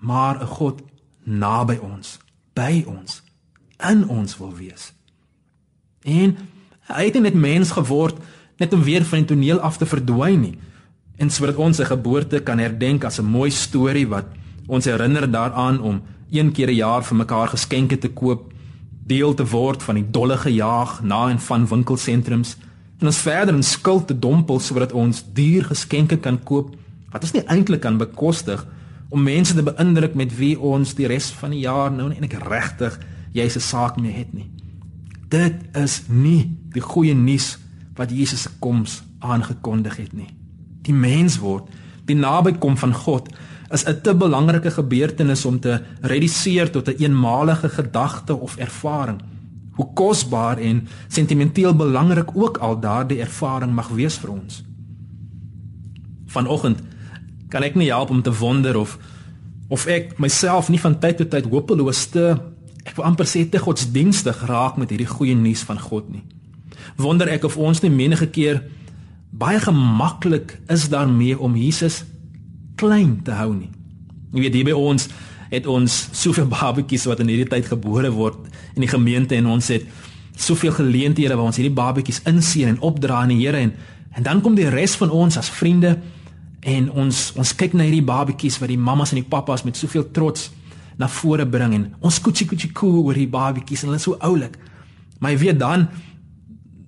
maar 0.00 0.40
'n 0.40 0.46
God 0.46 0.80
naby 1.24 1.76
ons, 1.76 2.18
by 2.54 2.84
ons 2.88 3.25
in 3.90 4.08
ons 4.08 4.38
wil 4.38 4.54
wees. 4.56 4.92
En 6.02 6.36
hy 6.86 7.04
het 7.04 7.20
net 7.20 7.34
mens 7.34 7.70
geword 7.70 8.18
net 8.56 8.72
om 8.72 8.82
weer 8.82 9.04
van 9.04 9.18
die 9.18 9.34
toneel 9.34 9.60
af 9.60 9.76
te 9.76 9.86
verdwyn 9.86 10.40
nie. 10.40 10.58
En 11.16 11.30
sodat 11.30 11.56
ons 11.56 11.76
se 11.76 11.84
geboorte 11.84 12.40
kan 12.40 12.58
herdenk 12.58 13.04
as 13.04 13.18
'n 13.20 13.24
mooi 13.24 13.50
storie 13.50 14.06
wat 14.06 14.26
ons 14.66 14.84
herinner 14.84 15.30
daaraan 15.30 15.80
om 15.80 16.02
een 16.30 16.52
keer 16.52 16.68
'n 16.68 16.74
jaar 16.74 17.04
vir 17.04 17.16
mekaar 17.16 17.48
geskenke 17.48 17.98
te 17.98 18.08
koop, 18.08 18.52
deel 19.06 19.34
te 19.34 19.46
word 19.46 19.82
van 19.82 19.94
die 20.00 20.06
dolle 20.10 20.36
gejaag 20.36 21.02
na 21.02 21.28
en 21.30 21.38
van 21.38 21.66
winkelsentrums 21.66 22.56
en 22.98 23.10
ons 23.10 23.18
verder 23.22 23.54
in 23.54 23.62
skuld 23.62 24.06
te 24.06 24.16
dompel 24.18 24.58
sodat 24.60 24.92
ons 24.92 25.22
duur 25.36 25.68
geskenke 25.70 26.18
kan 26.22 26.38
koop 26.48 26.72
wat 27.12 27.22
ons 27.22 27.34
nie 27.36 27.44
eintlik 27.52 27.84
kan 27.84 28.00
bekostig 28.00 28.64
om 29.14 29.22
mense 29.22 29.54
te 29.54 29.62
beïndruk 29.62 30.16
met 30.18 30.32
wie 30.40 30.56
ons 30.58 30.96
die 30.98 31.06
res 31.06 31.28
van 31.38 31.54
die 31.54 31.62
jaar 31.62 31.92
nou 31.94 32.08
net 32.10 32.34
regtig 32.48 32.98
jy 33.36 33.48
se 33.52 33.60
saak 33.60 33.98
mee 34.00 34.14
het 34.16 34.32
nie. 34.34 34.48
Dit 35.28 35.76
is 35.76 36.02
nie 36.08 36.56
die 36.74 36.84
goeie 36.84 37.14
nuus 37.14 37.56
wat 37.96 38.12
Jesus 38.12 38.46
se 38.46 38.52
koms 38.60 39.00
aangekondig 39.24 39.96
het 39.96 40.12
nie. 40.16 40.30
Die 40.86 40.94
mens 40.94 41.38
word, 41.42 41.68
die 42.06 42.16
nabykom 42.16 42.76
van 42.78 42.94
God 42.94 43.30
is 43.72 43.84
'n 43.84 44.00
te 44.02 44.14
belangrike 44.14 44.70
gebeurtenis 44.70 45.44
om 45.44 45.60
te 45.60 45.82
reduseer 46.00 46.70
tot 46.70 46.88
'n 46.88 46.90
een 46.90 47.10
eenmalige 47.10 47.68
gedagte 47.68 48.34
of 48.36 48.56
ervaring. 48.56 49.20
Hoe 49.72 49.92
kosbaar 49.94 50.58
en 50.58 50.88
sentimenteel 51.08 51.74
belangrik 51.74 52.36
ook 52.36 52.58
al 52.58 52.80
daardie 52.80 53.20
ervaring 53.20 53.72
mag 53.72 53.88
wees 53.88 54.16
vir 54.16 54.30
ons. 54.30 54.64
Vanoggend 56.26 56.82
kan 57.48 57.62
ek 57.62 57.74
nie 57.74 57.88
help 57.88 58.10
om 58.10 58.22
te 58.22 58.38
wonder 58.38 58.76
of 58.76 58.98
of 59.68 59.86
ek 59.86 60.18
myself 60.18 60.68
nie 60.68 60.80
van 60.80 60.98
tyd 60.98 61.16
tot 61.16 61.30
tyd 61.30 61.44
hopeloos 61.50 62.06
te 62.06 62.36
ek 62.86 62.96
wil 62.96 63.08
amper 63.08 63.28
sê 63.28 63.44
te 63.50 63.60
godsdienstig 63.60 64.42
raak 64.46 64.78
met 64.80 64.92
hierdie 64.92 65.10
goeie 65.10 65.34
nuus 65.34 65.64
van 65.66 65.80
God 65.82 66.08
nie. 66.12 66.22
Wonder 66.96 67.28
ek 67.32 67.44
of 67.48 67.58
ons 67.58 67.82
nie 67.82 67.92
menige 67.92 68.28
keer 68.30 68.62
baie 69.36 69.58
gemaklik 69.60 70.56
is 70.72 70.86
daarmee 70.88 71.38
om 71.38 71.56
Jesus 71.58 72.04
klein 72.80 73.18
te 73.24 73.34
hou 73.36 73.52
nie. 73.54 73.72
Jy 74.32 74.44
weet 74.46 74.58
hier 74.60 74.68
by 74.70 74.76
ons 74.76 75.08
het 75.50 75.66
ons 75.70 75.94
soveel 76.16 76.48
babetjies 76.50 77.06
wat 77.10 77.20
in 77.22 77.30
hierdie 77.30 77.48
tyd 77.50 77.68
gebore 77.70 78.10
word 78.14 78.48
in 78.74 78.82
die 78.84 78.90
gemeente 78.90 79.36
en 79.36 79.48
ons 79.56 79.70
het 79.70 79.86
soveel 80.36 80.74
geleenthede 80.76 81.36
waar 81.36 81.50
ons 81.50 81.58
hierdie 81.58 81.74
babetjies 81.74 82.22
inseën 82.28 82.74
en 82.74 82.82
opdra 82.84 83.22
aan 83.22 83.34
die 83.34 83.42
Here 83.44 83.62
en 83.62 83.74
en 84.16 84.24
dan 84.24 84.40
kom 84.40 84.54
die 84.56 84.68
res 84.72 84.94
van 84.96 85.10
ons 85.12 85.36
as 85.36 85.50
vriende 85.52 85.98
en 86.64 86.88
ons 86.90 87.32
ons 87.36 87.54
kyk 87.60 87.76
na 87.76 87.84
hierdie 87.86 88.04
babetjies 88.04 88.58
wat 88.62 88.72
die 88.72 88.80
mammas 88.80 89.12
en 89.12 89.20
die 89.20 89.28
pappas 89.28 89.64
met 89.66 89.76
soveel 89.76 90.08
trots 90.16 90.50
na 90.96 91.08
vore 91.08 91.46
bring 91.46 91.74
en 91.76 91.86
ons 92.00 92.20
koetsie 92.20 92.46
koetsie 92.48 92.72
koe 92.72 93.04
oor 93.04 93.18
die 93.18 93.28
babietjies 93.28 93.84
en 93.84 93.90
hulle 93.90 94.00
is 94.00 94.06
so 94.08 94.18
oulik. 94.24 94.56
Maar 95.20 95.34
jy 95.34 95.38
weet 95.44 95.60
dan 95.60 95.88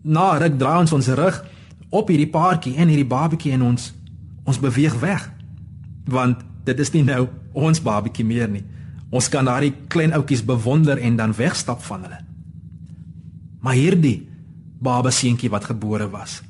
na 0.05 0.31
ruk 0.41 0.57
draai 0.61 0.81
ons 0.81 0.95
ons 0.97 1.11
rug 1.19 1.43
op 1.91 2.09
hierdie 2.09 2.31
paartjie 2.33 2.77
en 2.77 2.89
hierdie 2.89 3.09
babietjie 3.09 3.53
en 3.57 3.67
ons 3.73 3.93
ons 4.49 4.61
beweeg 4.61 4.95
weg. 5.03 5.29
Want 6.09 6.41
dit 6.65 6.81
is 6.81 6.93
nie 6.95 7.05
nou 7.05 7.27
ons 7.53 7.83
babietjie 7.85 8.25
meer 8.25 8.49
nie. 8.49 8.65
Ons 9.09 9.29
kan 9.33 9.45
daai 9.45 9.73
klein 9.93 10.13
ouetjies 10.17 10.45
bewonder 10.45 11.01
en 11.01 11.17
dan 11.17 11.37
wegstap 11.37 11.85
van 11.85 12.05
hulle. 12.05 12.21
Maar 13.65 13.77
hierdie 13.77 14.29
baba 14.81 15.11
seentjie 15.11 15.51
wat 15.51 15.67
gebore 15.69 16.07
was, 16.13 16.43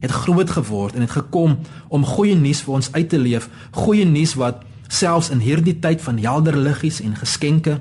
het 0.00 0.14
groot 0.14 0.50
geword 0.50 0.94
en 0.94 1.04
het 1.04 1.12
gekom 1.12 1.58
om 1.88 2.06
goeie 2.06 2.36
nuus 2.38 2.62
vir 2.64 2.78
ons 2.78 2.90
uit 2.94 3.08
te 3.10 3.18
leef, 3.18 3.48
goeie 3.76 4.06
nuus 4.08 4.34
wat 4.38 4.62
selfs 4.88 5.30
in 5.30 5.40
hierdie 5.44 5.78
tyd 5.78 6.02
van 6.02 6.18
helder 6.18 6.56
liggies 6.56 7.00
en 7.00 7.16
geskenke 7.16 7.78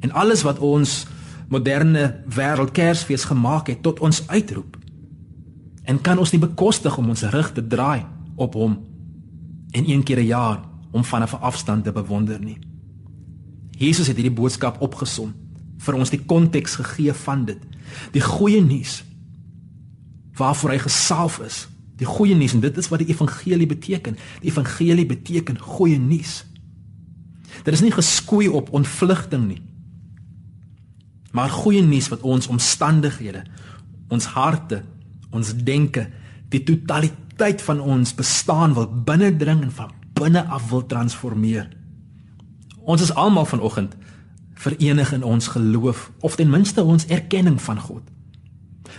en 0.00 0.12
alles 0.12 0.42
wat 0.42 0.58
ons 0.58 1.06
moderne 1.52 2.22
wêreld 2.26 2.72
Kersfees 2.72 3.24
gemaak 3.28 3.68
het 3.68 3.82
tot 3.82 4.00
ons 4.00 4.22
uitroep. 4.28 4.76
En 5.84 6.00
kan 6.00 6.18
ons 6.18 6.32
nie 6.32 6.40
bekostig 6.40 6.96
om 6.98 7.08
ons 7.12 7.22
rug 7.22 7.52
te 7.52 7.66
draai 7.66 8.04
op 8.36 8.54
hom 8.54 8.78
en 9.72 9.88
een 9.88 10.02
keer 10.02 10.18
'n 10.18 10.26
jaar 10.26 10.60
om 10.90 11.04
van 11.04 11.22
'n 11.22 11.40
afstand 11.40 11.84
te 11.84 11.92
bewonder 11.92 12.40
nie. 12.40 12.58
Jesus 13.70 14.06
het 14.06 14.16
hierdie 14.16 14.34
boodskap 14.34 14.80
opgesom 14.80 15.34
vir 15.78 15.94
ons 15.94 16.10
die 16.10 16.24
konteks 16.24 16.74
gegee 16.74 17.12
van 17.12 17.44
dit. 17.44 17.58
Die 18.12 18.20
goeie 18.20 18.62
nuus 18.62 19.04
waarvoor 20.34 20.70
hy 20.70 20.78
gesalf 20.78 21.38
is 21.38 21.68
Die 22.00 22.08
goeie 22.08 22.34
nuus 22.34 22.54
en 22.56 22.62
dit 22.64 22.76
is 22.76 22.88
wat 22.88 23.02
die 23.02 23.10
evangelie 23.12 23.66
beteken. 23.66 24.16
Die 24.40 24.50
evangelie 24.50 25.06
beteken 25.06 25.58
goeie 25.58 25.98
nuus. 25.98 26.42
Dit 27.62 27.74
is 27.74 27.82
nie 27.84 27.92
geskoei 27.92 28.48
op 28.48 28.72
ontvlugting 28.72 29.46
nie. 29.46 29.62
Maar 31.32 31.50
goeie 31.50 31.82
nuus 31.82 32.08
wat 32.12 32.20
ons 32.20 32.46
omstandighede, 32.46 33.44
ons 34.12 34.24
harte, 34.34 34.82
ons 35.32 35.54
denke, 35.64 36.08
die 36.52 36.62
totaliteit 36.62 37.62
van 37.64 37.80
ons 37.80 38.14
bestaan 38.14 38.74
wil 38.76 38.88
binnendring 39.04 39.62
en 39.62 39.72
van 39.72 39.92
binne 40.12 40.44
af 40.44 40.68
wil 40.70 40.84
transformeer. 40.86 41.70
Ons 42.84 43.02
is 43.08 43.14
almal 43.14 43.46
vanoggend 43.48 43.96
verenig 44.62 45.12
in 45.12 45.24
ons 45.24 45.48
geloof 45.48 46.10
of 46.20 46.36
ten 46.36 46.50
minste 46.50 46.82
ons 46.82 47.06
erkenning 47.06 47.60
van 47.62 47.80
God. 47.80 48.02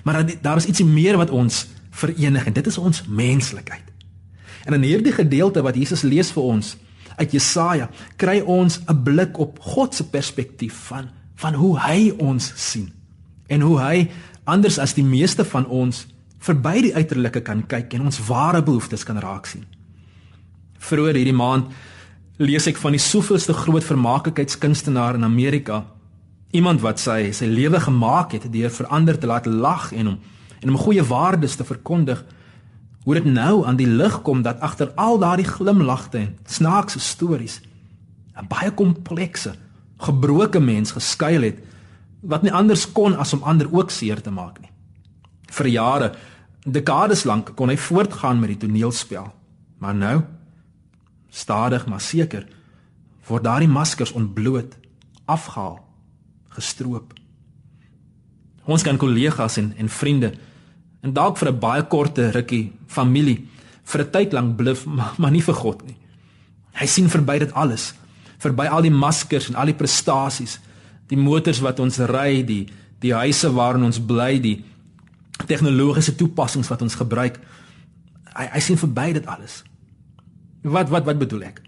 Maar 0.03 0.25
daar 0.41 0.57
is 0.57 0.65
ietsie 0.65 0.85
meer 0.85 1.17
wat 1.17 1.29
ons 1.29 1.67
verenig 1.93 2.45
en 2.49 2.53
dit 2.53 2.67
is 2.67 2.77
ons 2.77 3.03
menslikheid. 3.07 3.85
En 4.65 4.73
in 4.77 4.85
hierdie 4.87 5.13
gedeelte 5.13 5.61
wat 5.61 5.77
Jesus 5.77 6.01
lees 6.07 6.31
vir 6.33 6.43
ons 6.43 6.75
uit 7.17 7.35
Jesaja, 7.35 7.89
kry 8.17 8.39
ons 8.39 8.79
'n 8.87 9.03
blik 9.03 9.37
op 9.37 9.59
God 9.59 9.95
se 9.95 10.03
perspektief 10.03 10.73
van 10.89 11.09
van 11.35 11.53
hoe 11.53 11.79
hy 11.79 12.13
ons 12.17 12.51
sien 12.55 12.91
en 13.47 13.61
hoe 13.61 13.79
hy 13.79 14.11
anders 14.43 14.77
as 14.79 14.93
die 14.93 15.03
meeste 15.03 15.45
van 15.45 15.65
ons 15.65 16.07
verby 16.39 16.81
die 16.81 16.95
uiterlike 16.95 17.41
kan 17.41 17.63
kyk 17.67 17.93
en 17.93 18.01
ons 18.01 18.19
ware 18.27 18.61
behoeftes 18.63 19.03
kan 19.03 19.19
raak 19.19 19.45
sien. 19.45 19.65
Vroeër 20.79 21.15
hierdie 21.15 21.35
maand 21.35 21.71
lees 22.37 22.67
ek 22.67 22.77
van 22.77 22.91
die 22.91 23.01
soveelste 23.01 23.53
groot 23.53 23.83
vermaaklikheidskunstenaar 23.83 25.15
in 25.15 25.23
Amerika. 25.23 25.85
Iemand 26.51 26.81
wat 26.81 26.99
sy 26.99 27.31
sy 27.31 27.45
lewe 27.45 27.79
gemaak 27.79 28.31
het 28.37 28.51
deur 28.51 28.69
verander 28.73 29.19
te 29.19 29.27
laat 29.27 29.45
lag 29.45 29.91
en 29.93 30.13
hom 30.13 30.19
en 30.63 30.69
om 30.69 30.79
goeie 30.79 31.03
waardes 31.03 31.55
te 31.55 31.65
verkondig. 31.67 32.23
Hoe 33.03 33.13
dit 33.19 33.25
nou 33.25 33.65
aan 33.67 33.75
die 33.75 33.87
lig 33.87 34.21
kom 34.21 34.41
dat 34.41 34.59
agter 34.59 34.91
al 34.95 35.19
daardie 35.19 35.47
glimlagte 35.47 36.17
en 36.17 36.37
snaakse 36.45 36.99
stories 36.99 37.61
'n 38.33 38.47
baie 38.47 38.71
komplekse, 38.71 39.55
gebroke 39.97 40.59
mens 40.59 40.91
geskuil 40.91 41.41
het 41.41 41.59
wat 42.21 42.41
nie 42.41 42.53
anders 42.53 42.91
kon 42.91 43.15
as 43.17 43.33
om 43.33 43.43
ander 43.43 43.67
ook 43.71 43.91
seer 43.91 44.21
te 44.21 44.31
maak 44.31 44.59
nie. 44.59 44.71
Vir 45.51 45.67
jare, 45.67 46.13
dekades 46.65 47.23
lank 47.23 47.51
kon 47.55 47.69
hy 47.69 47.77
voortgaan 47.77 48.39
met 48.39 48.49
die 48.49 48.57
toneelspel. 48.57 49.27
Maar 49.77 49.95
nou, 49.95 50.21
stadig 51.29 51.85
maar 51.85 52.01
seker, 52.01 52.47
word 53.27 53.43
daardie 53.43 53.67
maskers 53.67 54.11
ontbloot, 54.11 54.77
afgehaal, 55.25 55.79
gestroop. 56.55 57.13
Ons 58.63 58.83
kan 58.83 58.97
kollegas 58.97 59.57
en 59.57 59.73
en 59.77 59.89
vriende 59.89 60.33
en 61.03 61.13
dalk 61.13 61.37
vir 61.37 61.51
'n 61.51 61.59
baie 61.59 61.83
korte 61.83 62.31
rukkie 62.31 62.71
familie 62.87 63.47
vir 63.83 64.01
'n 64.01 64.11
tyd 64.11 64.33
lank 64.33 64.55
bluf, 64.55 64.85
maar, 64.95 65.13
maar 65.17 65.31
nie 65.31 65.43
vir 65.43 65.55
God 65.55 65.85
nie. 65.85 65.97
Hy 66.73 66.85
sien 66.85 67.09
verby 67.09 67.39
dit 67.39 67.53
alles, 67.53 67.93
verby 68.39 68.67
al 68.67 68.81
die 68.81 68.91
maskers 68.91 69.49
en 69.49 69.55
al 69.55 69.65
die 69.65 69.77
prestasies, 69.77 70.59
die 71.07 71.17
motors 71.17 71.59
wat 71.59 71.79
ons 71.79 71.99
ry, 71.99 72.43
die 72.43 72.67
die 73.03 73.13
huise 73.13 73.51
waarin 73.51 73.83
ons 73.83 73.99
bly, 73.99 74.39
die 74.39 74.63
tegnologiese 75.45 76.15
toepassings 76.15 76.69
wat 76.71 76.81
ons 76.81 76.95
gebruik. 76.95 77.39
Hy 78.33 78.47
hy 78.53 78.59
sien 78.59 78.79
verby 78.79 79.13
dit 79.13 79.25
alles. 79.27 79.63
Wat 80.63 80.89
wat 80.89 81.05
wat 81.05 81.19
bedoel 81.19 81.43
ek? 81.43 81.61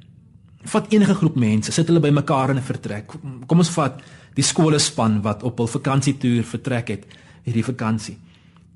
Vat 0.66 0.88
enige 0.94 1.14
groep 1.14 1.36
mense, 1.36 1.72
sit 1.72 1.88
hulle 1.88 2.00
bymekaar 2.00 2.50
in 2.50 2.58
'n 2.58 2.64
vertrek. 2.64 3.12
Kom 3.48 3.58
ons 3.60 3.70
vat 3.70 4.02
die 4.34 4.44
skoolspan 4.44 5.22
wat 5.22 5.44
op 5.44 5.58
hul 5.58 5.68
vakansietoer 5.68 6.44
vertrek 6.44 6.88
het 6.88 7.06
hierdie 7.44 7.64
vakansie. 7.64 8.18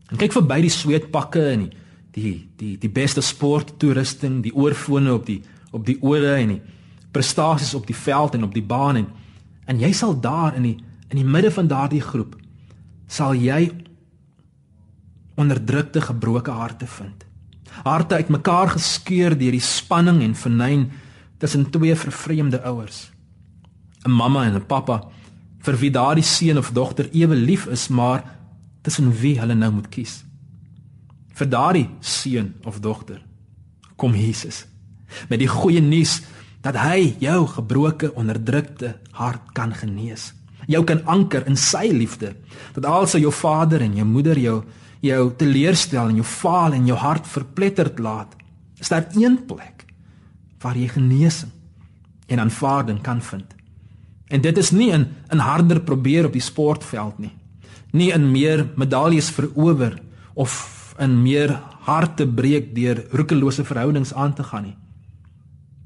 En 0.10 0.18
kyk 0.18 0.34
verby 0.34 0.62
die 0.66 0.74
sweetpakke 0.74 1.46
en 1.54 1.68
die 1.68 1.76
die 2.12 2.50
die 2.58 2.78
die 2.82 2.90
beste 2.90 3.22
sporttoerusting, 3.22 4.42
die 4.44 4.54
oorfone 4.56 5.14
op 5.14 5.26
die 5.26 5.42
op 5.72 5.86
die 5.86 5.98
ore 6.02 6.36
en 6.36 6.56
die 6.56 6.62
prestasies 7.14 7.76
op 7.78 7.86
die 7.88 7.96
veld 7.96 8.36
en 8.36 8.44
op 8.44 8.54
die 8.54 8.66
baan 8.66 9.04
en 9.04 9.08
en 9.70 9.80
jy 9.80 9.92
sal 9.94 10.16
daar 10.20 10.56
in 10.58 10.66
die 10.66 10.78
in 11.10 11.22
die 11.22 11.26
midde 11.26 11.52
van 11.52 11.70
daardie 11.70 12.02
groep 12.02 12.36
sal 13.10 13.34
jy 13.38 13.70
onderdrukte 15.40 16.02
gebroke 16.02 16.52
harte 16.52 16.88
vind. 16.88 17.24
Harte 17.86 18.16
uitmekaar 18.20 18.74
geskeur 18.76 19.38
deur 19.38 19.56
die 19.56 19.64
spanning 19.64 20.22
en 20.26 20.36
vernyn 20.36 20.90
tussen 21.40 21.70
twee 21.72 21.96
vervreemde 21.96 22.60
ouers. 22.68 23.10
'n 24.06 24.12
Mamma 24.12 24.46
en 24.46 24.56
'n 24.56 24.66
pappa 24.66 25.08
vir 25.60 25.78
wie 25.78 25.92
daardie 25.92 26.24
seun 26.24 26.58
of 26.58 26.72
dogter 26.72 27.10
ewe 27.12 27.36
lief 27.36 27.66
is, 27.68 27.88
maar 27.88 28.39
tussen 28.90 29.14
wie 29.22 29.38
hulle 29.38 29.56
nou 29.56 29.70
moet 29.78 29.90
kies. 29.94 30.24
Vir 31.38 31.50
daardie 31.50 31.88
seun 32.02 32.56
of 32.68 32.82
dogter 32.82 33.22
kom 34.00 34.16
Jesus 34.18 34.66
met 35.30 35.42
die 35.42 35.50
goeie 35.50 35.82
nuus 35.82 36.20
dat 36.62 36.78
hy 36.78 37.16
jou 37.22 37.46
gebroke 37.50 38.12
onderdrukte 38.20 38.96
hart 39.18 39.54
kan 39.58 39.72
genees. 39.74 40.34
Jou 40.70 40.84
kan 40.86 41.02
anker 41.10 41.48
in 41.50 41.58
sy 41.58 41.88
liefde. 41.96 42.36
Dat 42.76 42.86
alsa 42.86 43.18
jou 43.18 43.32
vader 43.34 43.82
en 43.82 43.96
jou 43.98 44.06
moeder 44.06 44.38
jou 44.38 44.60
jou 45.00 45.30
teleurstel 45.40 46.10
en 46.12 46.18
jou 46.20 46.28
faal 46.28 46.76
en 46.76 46.88
jou 46.90 46.98
hart 47.00 47.28
verpletterd 47.32 48.02
laat, 48.04 48.34
is 48.84 48.92
daar 48.92 49.06
een 49.16 49.38
plek 49.48 49.86
waar 50.60 50.76
jy 50.76 50.90
genesing 50.92 51.54
en 52.28 52.44
aanvaarding 52.44 53.00
kan 53.02 53.22
vind. 53.24 53.56
En 54.28 54.44
dit 54.44 54.58
is 54.58 54.72
nie 54.72 54.92
in 54.92 55.08
'n 55.32 55.40
harder 55.40 55.80
probeer 55.80 56.26
op 56.26 56.34
die 56.34 56.44
sportveld 56.44 57.20
nie. 57.20 57.39
Nie 57.92 58.12
in 58.14 58.32
meer 58.32 58.68
medaljes 58.76 59.30
verower 59.30 60.02
of 60.34 60.96
in 61.00 61.22
meer 61.22 61.56
harte 61.88 62.28
breek 62.28 62.76
deur 62.76 63.06
roekelose 63.12 63.64
verhoudings 63.66 64.14
aan 64.14 64.34
te 64.34 64.44
gaan 64.44 64.64
nie. 64.64 64.78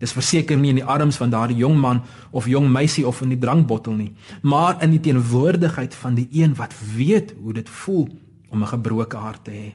Dis 0.03 0.11
verseker 0.11 0.57
nie 0.59 0.73
in 0.73 0.81
die 0.81 0.89
arms 0.89 1.15
van 1.21 1.31
daardie 1.31 1.61
jong 1.61 1.77
man 1.79 2.01
of 2.31 2.49
jong 2.51 2.67
meisie 2.71 3.05
of 3.07 3.21
in 3.23 3.31
die 3.31 3.39
drankbottel 3.39 3.95
nie, 3.95 4.11
maar 4.41 4.81
in 4.83 4.91
die 4.91 4.99
teenwoordigheid 4.99 5.95
van 5.95 6.17
die 6.17 6.27
een 6.31 6.57
wat 6.59 6.73
weet 6.95 7.31
hoe 7.39 7.53
dit 7.53 7.69
voel 7.69 8.09
om 8.49 8.63
'n 8.63 8.73
gebroke 8.73 9.17
hart 9.17 9.43
te 9.43 9.51
hê. 9.51 9.73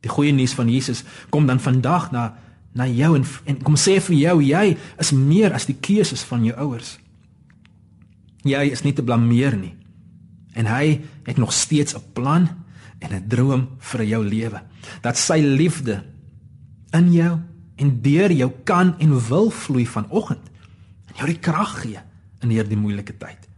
Die 0.00 0.10
goeie 0.10 0.32
nuus 0.32 0.54
van 0.54 0.68
Jesus 0.68 1.04
kom 1.30 1.46
dan 1.46 1.60
vandag 1.60 2.10
na 2.12 2.34
na 2.74 2.86
jou 2.86 3.14
en, 3.16 3.24
en 3.44 3.62
kom 3.62 3.76
sê 3.78 4.00
vir 4.00 4.16
jou 4.16 4.42
jy 4.42 4.76
is 4.98 5.12
meer 5.12 5.52
as 5.52 5.66
die 5.66 5.76
keuses 5.78 6.22
van 6.22 6.44
jou 6.44 6.56
ouers. 6.58 6.98
Jy 8.42 8.70
is 8.70 8.82
nie 8.82 8.92
te 8.92 9.02
blameer 9.02 9.56
nie. 9.56 9.74
En 10.54 10.68
hy 10.70 11.00
het 11.26 11.36
nog 11.36 11.52
steeds 11.52 11.94
'n 11.94 12.02
plan 12.12 12.48
en 12.98 13.10
'n 13.12 13.28
droom 13.28 13.68
vir 13.78 14.04
jou 14.04 14.24
lewe. 14.24 14.62
Dat 15.00 15.16
sy 15.16 15.38
liefde 15.42 16.02
in 16.90 17.12
jou 17.12 17.38
en 17.76 18.00
deur 18.02 18.32
jou 18.32 18.52
kan 18.64 18.94
en 18.98 19.26
wil 19.28 19.50
vloei 19.50 19.86
vanoggend 19.86 20.50
en 21.06 21.14
jou 21.14 21.26
die 21.26 21.38
krag 21.38 21.80
gee 21.80 21.98
in 22.40 22.48
hierdie 22.48 22.76
moeilike 22.76 23.16
tyd. 23.16 23.48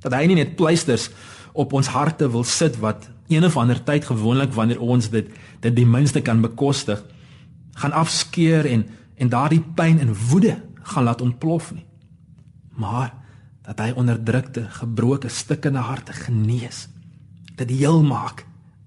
Dat 0.00 0.12
hy 0.12 0.26
nie 0.26 0.34
net 0.34 0.56
pleisters 0.56 1.10
op 1.52 1.72
ons 1.72 1.86
harte 1.86 2.30
wil 2.30 2.44
sit 2.44 2.76
wat 2.78 3.08
een 3.28 3.44
of 3.44 3.56
ander 3.56 3.82
tyd 3.82 4.04
gewoonlik 4.04 4.52
wanneer 4.52 4.80
ons 4.80 5.10
dit 5.10 5.28
dit 5.60 5.76
die 5.76 5.86
minste 5.86 6.20
kan 6.20 6.40
bekostig 6.40 7.02
gaan 7.80 7.92
afskeur 7.92 8.66
en 8.66 8.86
en 9.16 9.28
daardie 9.32 9.62
pyn 9.74 10.00
en 10.00 10.14
woede 10.30 10.58
gaan 10.82 11.04
laat 11.04 11.20
ontplof 11.20 11.72
nie 11.72 11.86
maar 12.76 13.14
dat 13.66 13.82
hy 13.82 13.90
onderdrukte 13.98 14.66
gebroke 14.80 15.28
stukkende 15.28 15.82
harte 15.82 16.12
genees 16.12 16.86
dit 17.56 17.70
heel 17.70 18.02
maak 18.02 18.46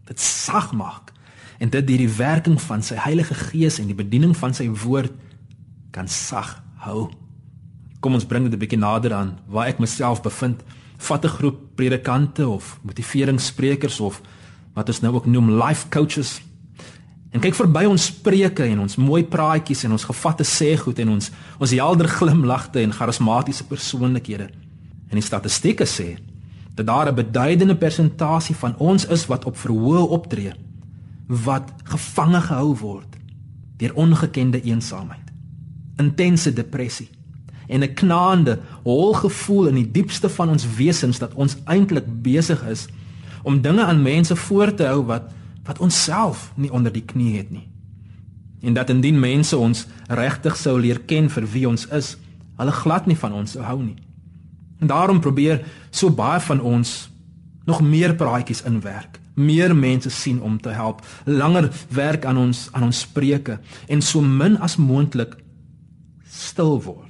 dit 0.10 0.20
sag 0.20 0.72
maak 0.74 1.14
en 1.60 1.70
dit 1.70 1.88
deur 1.88 2.02
die 2.02 2.16
werking 2.18 2.58
van 2.62 2.84
sy 2.84 2.96
Heilige 3.04 3.36
Gees 3.36 3.80
en 3.82 3.90
die 3.92 3.98
bediening 3.98 4.36
van 4.38 4.56
sy 4.56 4.70
woord 4.72 5.12
kan 5.92 6.08
sag 6.08 6.56
hou. 6.86 7.10
Kom 8.00 8.16
ons 8.16 8.26
bring 8.26 8.46
dit 8.48 8.54
'n 8.54 8.60
bietjie 8.60 8.80
nader 8.80 9.14
aan 9.14 9.40
waar 9.48 9.68
ek 9.68 9.80
myself 9.80 10.22
bevind. 10.22 10.64
Vat 10.98 11.26
'n 11.26 11.36
groep 11.38 11.76
predikante 11.76 12.48
of 12.48 12.80
motiveringssprekers 12.82 14.00
of 14.00 14.22
wat 14.74 14.88
ons 14.88 15.02
nou 15.02 15.14
ook 15.14 15.26
noem 15.26 15.52
life 15.52 15.90
coaches 15.90 16.42
en 17.32 17.40
kyk 17.40 17.56
verby 17.56 17.86
ons 17.86 18.06
spreuke 18.06 18.64
en 18.64 18.80
ons 18.80 18.96
mooi 18.96 19.24
praatjies 19.24 19.84
en 19.84 19.92
ons 19.92 20.04
gevatte 20.04 20.44
sê 20.44 20.78
goed 20.78 21.00
en 21.00 21.10
ons 21.10 21.32
ons 21.60 21.72
helder 21.72 22.08
glimlagte 22.08 22.80
en 22.80 22.94
charismatiese 22.94 23.64
persoonlikhede 23.64 24.50
en 25.10 25.18
die 25.18 25.26
statistieke 25.26 25.86
sê 25.86 26.18
dat 26.76 26.86
daar 26.88 27.12
'n 27.12 27.16
beduidende 27.16 27.76
persentasie 27.76 28.56
van 28.56 28.78
ons 28.78 29.06
is 29.06 29.26
wat 29.26 29.46
op 29.46 29.58
verhoog 29.58 30.10
optree 30.10 30.54
wat 31.28 31.74
gevange 31.84 32.42
gehou 32.42 32.76
word 32.76 33.18
deur 33.78 33.94
ongekende 33.94 34.62
eensaamheid 34.62 35.28
intense 35.98 36.54
depressie 36.54 37.10
en 37.70 37.84
'n 37.84 37.94
knaande, 37.94 38.60
hol 38.84 39.14
gevoel 39.14 39.68
in 39.68 39.76
die 39.76 39.92
diepste 39.92 40.30
van 40.30 40.50
ons 40.50 40.76
wesens 40.76 41.20
dat 41.20 41.34
ons 41.34 41.58
eintlik 41.66 42.22
besig 42.22 42.64
is 42.68 42.88
om 43.44 43.62
dinge 43.62 43.84
aan 43.86 44.02
mense 44.02 44.36
voor 44.36 44.74
te 44.74 44.84
hou 44.84 45.06
wat 45.06 45.32
wat 45.64 45.80
ons 45.80 46.04
self 46.04 46.52
nie 46.56 46.72
onder 46.72 46.92
die 46.92 47.06
knie 47.06 47.38
het 47.38 47.52
nie. 47.52 47.68
En 48.62 48.74
dat 48.74 48.90
indien 48.90 49.20
mense 49.20 49.58
ons 49.58 49.88
regtig 50.08 50.58
sou 50.58 50.80
leer 50.80 51.00
ken 51.00 51.30
vir 51.30 51.46
wie 51.52 51.68
ons 51.68 51.86
is, 51.88 52.18
hulle 52.58 52.72
glad 52.72 53.06
nie 53.06 53.18
van 53.18 53.34
ons 53.34 53.54
hou 53.54 53.84
nie. 53.84 53.96
En 54.80 54.88
daarom 54.88 55.20
probeer 55.20 55.66
so 55.92 56.10
baie 56.10 56.40
van 56.40 56.62
ons 56.62 57.10
nog 57.66 57.82
meer 57.82 58.16
praatjies 58.16 58.64
inwerk, 58.66 59.20
meer 59.34 59.76
mense 59.76 60.10
sien 60.10 60.42
om 60.42 60.58
te 60.62 60.70
help, 60.70 61.04
langer 61.26 61.70
werk 61.90 62.26
aan 62.26 62.38
ons 62.38 62.68
aan 62.72 62.84
ons 62.90 63.00
spreuke 63.00 63.60
en 63.88 64.02
so 64.02 64.22
min 64.22 64.58
as 64.58 64.78
moontlik 64.78 65.38
stil 66.30 66.78
word 66.82 67.06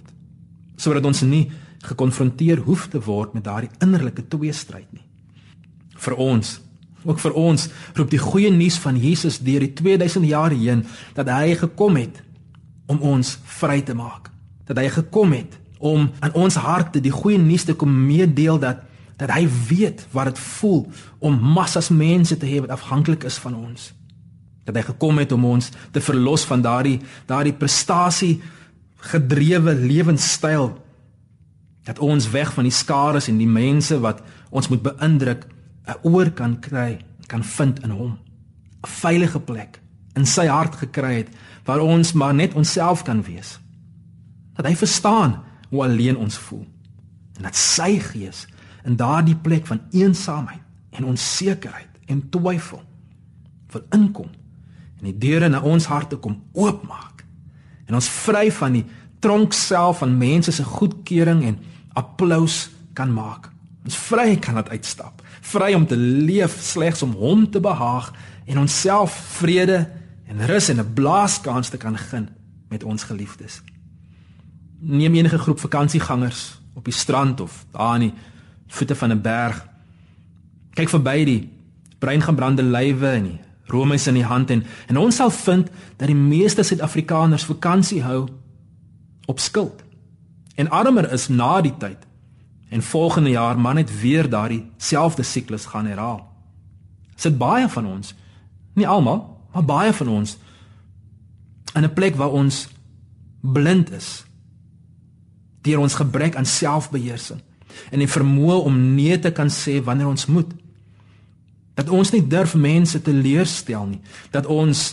sodat 0.79 1.03
ons 1.05 1.21
nie 1.27 1.49
gekonfronteer 1.83 2.61
hoef 2.63 2.87
te 2.87 3.01
word 3.03 3.33
met 3.35 3.43
daardie 3.43 3.71
innerlike 3.83 4.23
tweestryd 4.31 4.87
nie. 4.95 5.03
Vir 5.99 6.15
ons, 6.15 6.53
ook 7.03 7.19
vir 7.19 7.35
ons, 7.39 7.65
roep 7.97 8.11
die 8.11 8.21
goeie 8.21 8.51
nuus 8.51 8.79
van 8.79 8.95
Jesus 8.99 9.41
deur 9.43 9.65
die 9.65 9.73
2000 9.75 10.27
jaar 10.27 10.55
heen 10.55 10.85
dat 11.17 11.27
hy 11.31 11.55
gekom 11.59 11.99
het 11.99 12.21
om 12.87 13.03
ons 13.03 13.35
vry 13.59 13.81
te 13.83 13.95
maak. 13.95 14.31
Dat 14.67 14.79
hy 14.79 14.87
gekom 15.01 15.35
het 15.35 15.58
om 15.79 16.09
aan 16.19 16.35
ons 16.35 16.55
harte 16.59 17.01
die 17.01 17.11
goeie 17.11 17.39
nuus 17.39 17.63
te 17.63 17.73
kom 17.73 17.91
meedeel 18.05 18.59
dat 18.59 18.85
dat 19.19 19.33
hy 19.35 19.49
weet 19.67 20.05
wat 20.15 20.29
dit 20.31 20.39
voel 20.39 20.85
om 21.19 21.35
massas 21.55 21.89
mense 21.91 22.37
te 22.39 22.47
hê 22.47 22.61
wat 22.63 22.71
afhanklik 22.71 23.25
is 23.27 23.35
van 23.43 23.55
ons. 23.57 23.89
Dat 24.63 24.77
hy 24.79 24.83
gekom 24.87 25.19
het 25.19 25.33
om 25.35 25.43
ons 25.45 25.71
te 25.91 25.99
verlos 25.99 26.45
van 26.47 26.63
daardie 26.63 27.01
daardie 27.27 27.55
prestasie 27.55 28.37
gedrewe 29.11 29.75
lewenstyl 29.75 30.71
dat 31.83 31.99
ons 31.99 32.29
weg 32.31 32.53
van 32.53 32.67
die 32.67 32.75
skares 32.75 33.27
en 33.27 33.39
die 33.39 33.49
mense 33.49 33.99
wat 33.99 34.23
ons 34.55 34.71
moet 34.71 34.83
beïndruk 34.87 35.47
'n 35.87 35.99
oor 36.07 36.31
kan 36.31 36.59
kry 36.59 36.99
kan 37.27 37.43
vind 37.43 37.83
in 37.83 37.89
hom. 37.89 38.17
'n 38.83 38.87
veilige 38.87 39.39
plek 39.39 39.81
in 40.15 40.25
sy 40.25 40.47
hart 40.47 40.75
gekry 40.75 41.13
het 41.15 41.29
waar 41.65 41.79
ons 41.79 42.13
maar 42.13 42.33
net 42.33 42.53
onsself 42.53 43.03
kan 43.03 43.21
wees. 43.23 43.59
Dat 44.55 44.65
hy 44.65 44.75
verstaan 44.75 45.48
hoe 45.69 45.83
alleen 45.83 46.17
ons 46.17 46.37
voel. 46.37 46.65
En 47.37 47.47
dat 47.47 47.55
sy 47.55 47.99
gees 47.99 48.47
in 48.83 48.95
daardie 48.95 49.35
plek 49.35 49.67
van 49.67 49.81
eensaamheid 49.91 50.61
en 50.89 51.05
onsekerheid 51.05 51.89
en 52.05 52.29
twyfel 52.29 52.83
wil 53.71 53.85
inkom 53.93 54.29
en 54.99 55.07
die 55.07 55.17
deure 55.17 55.47
na 55.47 55.61
ons 55.63 55.85
harte 55.87 56.17
kom 56.19 56.41
oopmaak. 56.53 57.23
En 57.87 57.95
ons 57.95 58.09
vry 58.25 58.49
van 58.51 58.75
die 58.75 58.85
tronk 59.23 59.53
self 59.55 60.01
van 60.03 60.17
mense 60.17 60.51
se 60.51 60.63
goedkeuring 60.63 61.45
en 61.47 61.59
applous 61.99 62.69
kan 62.97 63.11
maak. 63.13 63.49
Ons 63.87 63.97
vry 64.09 64.35
kan 64.43 64.59
dit 64.59 64.69
uitstap. 64.75 65.23
Vry 65.41 65.73
om 65.73 65.87
te 65.87 65.97
leef 65.97 66.59
slegs 66.61 67.01
om 67.05 67.15
hom 67.17 67.47
te 67.51 67.61
behaag 67.63 68.11
en 68.45 68.59
onsself 68.65 69.15
vrede 69.39 69.85
en 70.29 70.45
rus 70.45 70.69
en 70.69 70.79
'n 70.79 70.93
blaaskans 70.93 71.69
te 71.69 71.77
kan 71.77 71.97
gun 71.97 72.29
met 72.69 72.83
ons 72.83 73.03
geliefdes. 73.03 73.61
Neem 74.79 75.15
enige 75.15 75.37
groep 75.37 75.59
vakansiegangers 75.59 76.59
op 76.73 76.85
die 76.85 76.93
strand 76.93 77.39
of 77.39 77.65
daar 77.71 77.81
aan 77.81 77.99
die 77.99 78.13
voete 78.67 78.95
van 78.95 79.11
'n 79.11 79.21
berg. 79.21 79.67
Kyk 80.73 80.89
verby 80.89 81.23
die 81.25 81.49
breingebrande 81.99 82.63
lywe 82.63 83.07
en 83.07 83.23
die 83.23 83.39
roemes 83.65 84.07
in 84.07 84.13
die 84.13 84.25
hand 84.25 84.49
en 84.49 84.63
en 84.87 84.97
ons 84.97 85.15
sal 85.15 85.29
vind 85.29 85.69
dat 85.97 86.07
die 86.07 86.15
meeste 86.15 86.63
Suid-Afrikaners 86.63 87.43
vakansie 87.43 88.03
hou 88.03 88.27
op 89.25 89.39
skuld. 89.39 89.83
En 90.55 90.69
armer 90.69 91.11
is 91.11 91.27
na 91.27 91.61
die 91.61 91.77
tyd 91.77 92.07
en 92.69 92.81
volgende 92.81 93.29
jaar 93.29 93.59
maar 93.59 93.73
net 93.73 94.01
weer 94.01 94.29
daardie 94.29 94.71
selfde 94.77 95.23
siklus 95.23 95.65
gaan 95.65 95.85
herhaal. 95.85 96.27
Sit 97.15 97.37
baie 97.37 97.69
van 97.69 97.85
ons, 97.85 98.15
nie 98.73 98.87
almal, 98.87 99.37
maar 99.53 99.65
baie 99.65 99.93
van 99.93 100.07
ons 100.07 100.37
in 101.73 101.83
'n 101.83 101.93
plek 101.93 102.15
waar 102.15 102.31
ons 102.31 102.67
blind 103.41 103.91
is 103.91 104.28
deur 105.69 105.83
ons 105.85 105.99
gebrek 106.01 106.35
aan 106.35 106.49
selfbeheersing 106.49 107.41
en 107.93 108.01
die 108.01 108.09
vermoë 108.09 108.57
om 108.67 108.79
nee 108.95 109.15
te 109.21 109.31
kan 109.31 109.51
sê 109.53 109.77
wanneer 109.85 110.09
ons 110.09 110.25
moet. 110.27 110.49
Dat 111.77 111.91
ons 111.93 112.11
nie 112.11 112.25
durf 112.27 112.57
mense 112.59 112.99
te 113.01 113.13
leerstel 113.13 113.85
nie, 113.93 114.01
dat 114.33 114.49
ons 114.49 114.89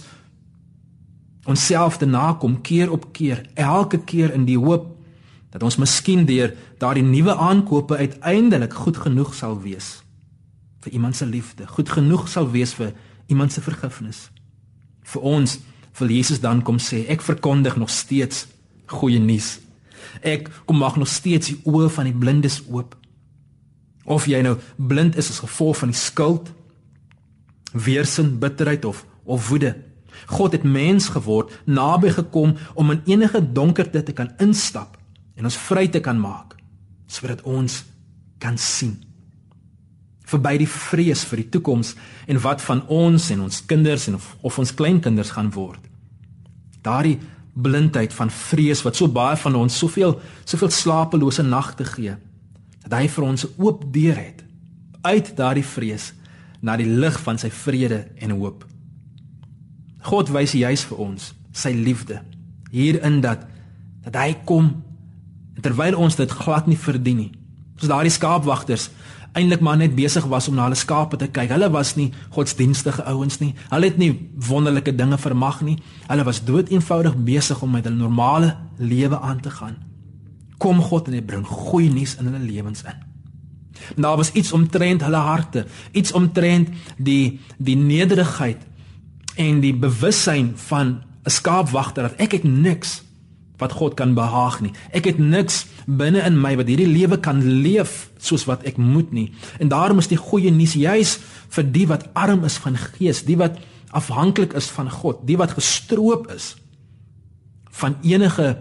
onsself 1.47 1.99
te 1.99 2.07
nakom 2.07 2.61
keer 2.63 2.93
op 2.93 3.09
keer, 3.17 3.43
elke 3.55 3.99
keer 4.05 4.35
in 4.35 4.45
die 4.47 4.59
hoop 4.59 4.93
dat 5.55 5.63
ons 5.63 5.79
miskien 5.81 6.27
deur 6.29 6.53
daardie 6.83 7.05
nuwe 7.07 7.33
aankope 7.41 7.97
uiteindelik 7.97 8.75
goed 8.77 8.99
genoeg 9.01 9.33
sal 9.35 9.55
wees 9.63 10.03
vir 10.85 10.93
iemand 10.93 11.17
se 11.17 11.27
liefde, 11.27 11.67
goed 11.67 11.89
genoeg 11.91 12.27
sal 12.29 12.51
wees 12.53 12.75
vir 12.77 12.93
iemand 13.33 13.55
se 13.55 13.63
vergifnis. 13.65 14.27
Vir 15.07 15.23
ons 15.27 15.57
wil 15.99 16.13
Jesus 16.13 16.43
dan 16.43 16.61
kom 16.63 16.77
sê, 16.83 17.07
ek 17.11 17.25
verkondig 17.25 17.79
nog 17.81 17.91
steeds 17.91 18.45
goeie 18.93 19.19
nuus. 19.19 19.57
Ek 20.23 20.51
kom 20.65 20.79
maak 20.79 20.97
nog 20.97 21.09
steeds 21.09 21.53
die 21.53 21.59
oë 21.65 21.91
van 21.91 22.09
die 22.09 22.17
blindes 22.17 22.61
oop. 22.71 22.97
Of 24.05 24.29
jy 24.31 24.43
nou 24.43 24.57
blind 24.77 25.17
is 25.17 25.31
as 25.31 25.43
gevolg 25.43 25.81
van 25.83 25.91
die 25.91 25.99
skuld, 25.99 26.53
weerstand, 27.73 28.39
bitterheid 28.41 28.85
of 28.85 29.05
of 29.27 29.49
woede. 29.49 29.73
God 30.31 30.53
het 30.55 30.63
mens 30.63 31.09
geword, 31.11 31.51
naby 31.65 32.13
gekom 32.15 32.55
om 32.75 32.91
in 32.91 33.03
enige 33.05 33.41
donkerte 33.53 34.03
te 34.03 34.15
kan 34.15 34.31
instap 34.39 34.97
en 35.37 35.45
ons 35.45 35.59
vry 35.69 35.87
te 35.93 36.01
kan 36.01 36.19
maak 36.21 36.57
sodat 37.07 37.43
ons 37.47 37.83
kan 38.43 38.57
sien 38.59 38.97
verby 40.27 40.57
die 40.59 40.71
vrees 40.71 41.23
vir 41.29 41.45
die 41.45 41.51
toekoms 41.55 41.95
en 42.27 42.41
wat 42.43 42.65
van 42.67 42.83
ons 42.93 43.29
en 43.31 43.45
ons 43.47 43.61
kinders 43.71 44.09
en 44.11 44.19
of, 44.19 44.33
of 44.43 44.59
ons 44.59 44.75
kleinkinders 44.75 45.31
gaan 45.37 45.53
word 45.55 45.83
daardie 46.87 47.19
blindheid 47.57 48.13
van 48.15 48.31
vrees 48.31 48.83
wat 48.85 48.97
so 48.97 49.09
baie 49.09 49.37
van 49.41 49.57
ons 49.57 49.79
soveel 49.79 50.19
soveel 50.45 50.71
slapelose 50.71 51.43
nagte 51.43 51.85
gee 51.89 52.17
dat 52.87 53.01
hy 53.01 53.09
vir 53.09 53.25
ons 53.25 53.45
'n 53.45 53.55
oop 53.57 53.85
deur 53.93 54.17
het 54.17 54.45
uit 55.03 55.37
daardie 55.37 55.65
vrees 55.65 56.13
na 56.61 56.77
die 56.77 56.87
lig 56.87 57.21
van 57.21 57.39
sy 57.39 57.51
vrede 57.51 58.07
en 58.19 58.31
hoop 58.31 58.67
God 60.01 60.29
wys 60.29 60.53
juis 60.53 60.85
vir 60.85 60.99
ons 60.99 61.33
sy 61.53 61.73
liefde 61.73 62.23
hierin 62.71 63.21
dat 63.21 63.47
dat 64.05 64.17
hy 64.17 64.35
kom 64.45 64.83
terwyl 65.63 65.97
ons 65.99 66.17
dit 66.17 66.31
glad 66.31 66.69
nie 66.71 66.79
verdien 66.79 67.17
nie. 67.17 67.33
Soos 67.77 67.91
daardie 67.91 68.13
skaapwagters 68.13 68.91
eintlik 69.37 69.61
maar 69.61 69.77
net 69.77 69.95
besig 69.97 70.25
was 70.33 70.49
om 70.49 70.57
na 70.57 70.67
hulle 70.67 70.79
skape 70.79 71.19
te 71.21 71.29
kyk. 71.29 71.51
Hulle 71.53 71.69
was 71.71 71.95
nie 71.99 72.09
godsdienstige 72.35 73.05
ouens 73.05 73.39
nie. 73.43 73.53
Hulle 73.71 73.91
het 73.91 73.99
nie 74.01 74.13
wonderlike 74.49 74.95
dinge 74.97 75.19
vermag 75.21 75.61
nie. 75.67 75.77
Hulle 76.07 76.25
was 76.25 76.43
doeteenvoudig 76.45 77.17
besig 77.27 77.61
om 77.63 77.77
met 77.77 77.85
hulle 77.85 78.01
normale 78.01 78.55
lewe 78.77 79.21
aan 79.21 79.41
te 79.41 79.51
gaan. 79.51 79.77
Kom 80.59 80.81
God 80.81 81.11
en 81.11 81.19
hy 81.19 81.23
bring 81.23 81.45
goeie 81.47 81.93
nuus 81.93 82.17
in 82.17 82.31
hulle 82.31 82.45
lewens 82.45 82.85
in. 82.87 83.05
En 83.97 84.03
daar 84.03 84.17
was 84.17 84.33
iets 84.33 84.53
omtrent 84.57 85.05
hulle 85.05 85.21
harte, 85.21 85.67
iets 85.93 86.13
omtrent 86.17 86.73
die 86.97 87.41
die 87.57 87.77
nederigheid 87.77 88.63
en 89.37 89.61
die 89.61 89.75
bewussyn 89.77 90.55
van 90.69 91.03
'n 91.25 91.31
skaapwagter 91.31 92.03
dat 92.09 92.17
ek 92.17 92.33
het 92.33 92.45
niks 92.45 93.03
wat 93.59 93.73
God 93.73 93.95
kan 93.97 94.15
behaag 94.15 94.61
nie. 94.61 94.73
Ek 94.93 95.09
het 95.09 95.19
niks 95.19 95.65
binne 95.87 96.21
in 96.27 96.37
my 96.41 96.55
wat 96.59 96.69
hierdie 96.69 96.89
lewe 96.91 97.19
kan 97.23 97.41
leef 97.63 98.11
soos 98.19 98.45
wat 98.49 98.67
ek 98.69 98.77
moet 98.77 99.13
nie. 99.17 99.31
En 99.63 99.73
daarom 99.73 100.03
is 100.03 100.11
die 100.13 100.21
goeie 100.21 100.53
nuus 100.53 100.77
juis 100.77 101.17
vir 101.57 101.73
die 101.73 101.87
wat 101.89 102.09
arm 102.15 102.45
is 102.45 102.59
van 102.61 102.77
gees, 102.77 103.25
die 103.25 103.39
wat 103.41 103.59
afhanklik 103.97 104.53
is 104.59 104.69
van 104.75 104.91
God, 104.93 105.23
die 105.29 105.39
wat 105.41 105.57
gestroop 105.57 106.29
is 106.35 106.55
van 107.77 107.97
enige 108.03 108.57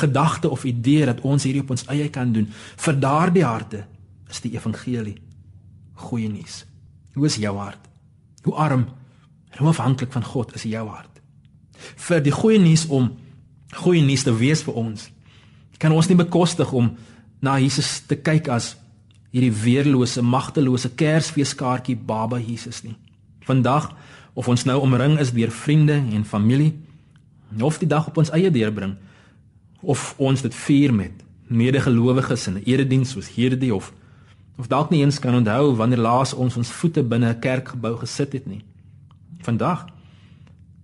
gedagte 0.00 0.50
of 0.50 0.64
idee 0.64 1.06
dat 1.06 1.22
ons 1.26 1.44
hierdie 1.46 1.62
op 1.62 1.72
ons 1.74 1.86
eie 1.90 2.08
kan 2.10 2.32
doen. 2.32 2.46
Vir 2.78 2.98
daardie 3.02 3.44
harte 3.44 3.84
is 4.30 4.42
die 4.44 4.54
evangelie 4.54 5.18
goeie 6.00 6.30
nuus. 6.30 6.64
Hoe 7.14 7.26
is 7.26 7.38
jou 7.42 7.56
hart? 7.58 7.82
Hoe 8.46 8.54
arm 8.54 8.86
en 9.50 9.58
hoe 9.58 9.68
afhanklik 9.68 10.12
van 10.14 10.24
God 10.24 10.54
is 10.54 10.62
jou 10.68 10.86
hart? 10.88 11.20
Vir 12.06 12.22
die 12.22 12.34
goeie 12.34 12.60
nuus 12.62 12.86
om 12.86 13.10
goeie 13.72 14.02
nuus 14.02 14.22
te 14.22 14.34
wees 14.36 14.62
vir 14.62 14.74
ons. 14.74 15.10
Kan 15.78 15.92
ons 15.92 16.08
nie 16.08 16.16
bekostig 16.16 16.72
om 16.72 16.96
na 17.40 17.58
Jesus 17.58 18.00
te 18.06 18.16
kyk 18.16 18.48
as 18.48 18.76
hierdie 19.30 19.52
weerlose, 19.54 20.22
magtelose 20.22 20.90
Kersfeeskaartjie 20.90 21.96
Baba 21.96 22.38
Jesus 22.38 22.82
nie. 22.82 22.96
Vandag 23.46 23.92
of 24.34 24.48
ons 24.48 24.64
nou 24.64 24.80
omring 24.80 25.18
is 25.18 25.32
deur 25.32 25.50
vriende 25.50 25.94
en 25.94 26.24
familie, 26.24 26.74
of 27.58 27.78
die 27.78 27.88
dag 27.88 28.06
op 28.06 28.18
ons 28.20 28.30
eie 28.30 28.50
deurbring 28.50 28.96
of 29.80 30.14
ons 30.18 30.42
dit 30.42 30.54
vier 30.54 30.92
met 30.94 31.24
medegelowiges 31.50 32.46
in 32.46 32.54
'n 32.54 32.62
erediens 32.64 33.10
soos 33.10 33.28
hierdie 33.34 33.74
of 33.74 33.92
of 34.58 34.66
dalk 34.68 34.90
nie 34.90 35.00
eens 35.02 35.18
kan 35.18 35.34
onthou 35.34 35.74
wanneer 35.76 35.98
laas 35.98 36.34
ons 36.34 36.56
ons 36.56 36.70
voete 36.70 37.02
binne 37.02 37.32
'n 37.32 37.40
kerkgebou 37.40 37.96
gesit 37.96 38.32
het 38.32 38.46
nie. 38.46 38.64
Vandag 39.40 39.86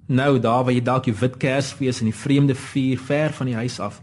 nou 0.07 0.39
daar 0.39 0.65
waar 0.65 0.73
jy 0.73 0.83
dalk 0.83 1.05
jou 1.05 1.17
wit 1.21 1.37
kersfees 1.37 2.01
in 2.01 2.11
die 2.11 2.15
vreemde 2.15 2.55
vuur 2.55 2.99
ver 2.99 3.33
van 3.33 3.47
die 3.47 3.59
huis 3.59 3.81
af 3.81 4.03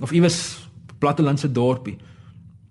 of 0.00 0.12
iewers 0.12 0.68
plattelandse 0.98 1.52
dorpie 1.52 1.98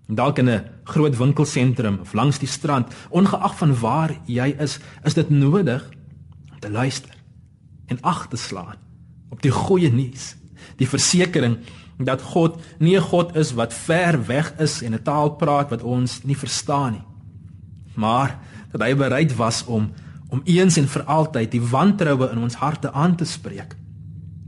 dalk 0.06 0.38
in 0.38 0.48
'n 0.48 0.64
groot 0.84 1.16
winkelsentrum 1.16 1.98
of 2.00 2.12
langs 2.12 2.38
die 2.38 2.48
strand 2.48 2.94
ongeag 3.10 3.56
van 3.56 3.78
waar 3.80 4.20
jy 4.26 4.54
is 4.58 4.78
is 5.04 5.14
dit 5.14 5.30
nodig 5.30 5.88
om 6.52 6.58
te 6.58 6.70
luister 6.70 7.14
en 7.86 8.00
ag 8.00 8.28
te 8.28 8.36
slaan 8.36 8.76
op 9.30 9.42
die 9.42 9.50
goeie 9.50 9.92
nuus 9.92 10.36
die 10.76 10.88
versekering 10.88 11.58
dat 11.98 12.22
God 12.22 12.60
nie 12.78 12.96
'n 12.96 13.00
God 13.00 13.36
is 13.36 13.52
wat 13.52 13.74
ver 13.74 14.26
weg 14.26 14.54
is 14.58 14.82
en 14.82 14.94
'n 14.94 15.02
taal 15.02 15.30
praat 15.30 15.70
wat 15.70 15.82
ons 15.82 16.22
nie 16.22 16.36
verstaan 16.36 16.92
nie 16.92 17.06
maar 17.94 18.38
dat 18.72 18.80
hy 18.80 18.94
bereid 18.96 19.36
was 19.36 19.64
om 19.64 19.92
om 20.32 20.40
eens 20.48 20.78
en 20.80 20.88
vir 20.88 21.02
altyd 21.12 21.50
die 21.52 21.60
wantroue 21.60 22.30
in 22.32 22.40
ons 22.40 22.56
harte 22.62 22.92
aan 22.96 23.16
te 23.20 23.28
spreek. 23.28 23.74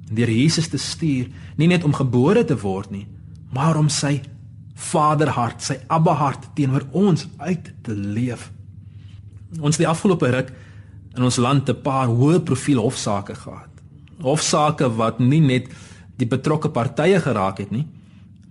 Deur 0.08 0.30
Jesus 0.32 0.70
te 0.72 0.80
stuur, 0.80 1.28
nie 1.60 1.68
net 1.68 1.84
om 1.84 1.92
gebore 1.92 2.44
te 2.48 2.56
word 2.56 2.92
nie, 2.94 3.04
maar 3.52 3.76
om 3.76 3.90
sy 3.92 4.20
Vaderhart, 4.74 5.62
sy 5.62 5.76
Abba 5.92 6.16
hart 6.18 6.48
teenoor 6.56 6.88
ons 6.96 7.28
uit 7.38 7.68
te 7.86 7.94
leef. 7.94 8.48
Ons 9.60 9.76
het 9.76 9.84
die 9.84 9.90
afgelope 9.90 10.30
ruk 10.34 10.50
in 11.14 11.22
ons 11.22 11.36
land 11.38 11.68
'n 11.68 11.82
paar 11.82 12.08
hoë 12.08 12.40
profiel 12.42 12.80
hofsaake 12.80 13.34
gehad. 13.34 13.70
Hofsaake 14.18 14.88
wat 14.96 15.20
nie 15.20 15.40
net 15.40 15.68
die 16.16 16.26
betrokke 16.26 16.70
partye 16.70 17.20
geraak 17.20 17.58
het 17.58 17.70
nie, 17.70 17.86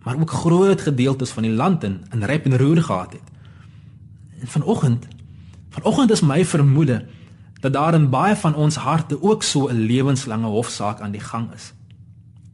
maar 0.04 0.15
ook 0.15 0.32
groot 0.32 0.82
gedeeltes 0.82 1.32
van 1.32 1.43
die 1.43 1.52
land 1.52 1.84
in 1.84 2.06
in 2.12 2.24
rep 2.24 2.46
en 2.46 2.58
roer 2.58 2.84
gehad 2.84 3.13
het. 3.13 3.28
En 4.39 4.48
vanoggend, 4.48 5.08
vanoggend 5.69 6.12
is 6.12 6.22
my 6.22 6.46
vermoede 6.46 7.06
dat 7.63 7.73
daar 7.73 7.93
in 7.95 8.10
baie 8.10 8.36
van 8.36 8.56
ons 8.56 8.76
harte 8.76 9.21
ook 9.21 9.43
so 9.43 9.67
'n 9.67 9.86
lewenslange 9.88 10.47
hofsaak 10.47 10.99
aan 10.99 11.12
die 11.12 11.23
gang 11.23 11.54
is. 11.54 11.73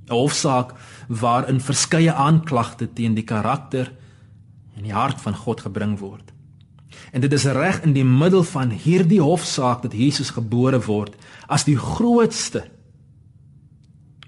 'n 0.05 0.13
Hofsaak 0.13 0.73
waarin 1.07 1.61
verskeie 1.61 2.13
aanklagte 2.13 2.93
teen 2.93 3.13
die 3.13 3.23
karakter 3.23 3.91
en 4.75 4.83
die 4.83 4.93
hart 4.93 5.21
van 5.21 5.35
God 5.35 5.61
gebring 5.61 5.99
word. 5.99 6.31
En 7.11 7.21
dit 7.21 7.33
is 7.33 7.45
reg 7.45 7.81
in 7.81 7.93
die 7.93 8.05
middel 8.05 8.43
van 8.43 8.69
hierdie 8.69 9.21
hofsaak 9.21 9.81
dat 9.81 9.93
Jesus 9.93 10.29
gebore 10.29 10.81
word 10.81 11.15
as 11.47 11.63
die 11.63 11.77
grootste 11.77 12.69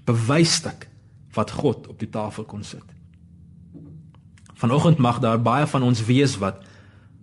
bewysstuk 0.04 0.88
wat 1.32 1.50
God 1.50 1.88
op 1.88 1.98
die 1.98 2.10
tafel 2.10 2.44
kon 2.44 2.62
sit. 2.62 2.84
Vanoggend 4.54 4.98
mag 4.98 5.18
daar 5.18 5.42
baie 5.42 5.66
van 5.66 5.82
ons 5.82 6.04
wees 6.04 6.38
wat 6.38 6.56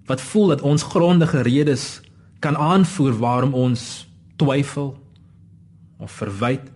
wat 0.05 0.21
voel 0.21 0.47
dat 0.47 0.61
ons 0.61 0.83
grondige 0.83 1.41
redes 1.41 2.01
kan 2.39 2.57
aanvoer 2.57 3.17
waarom 3.19 3.53
ons 3.53 4.07
twyfel 4.39 4.93
of 5.99 6.11
verwyd 6.11 6.71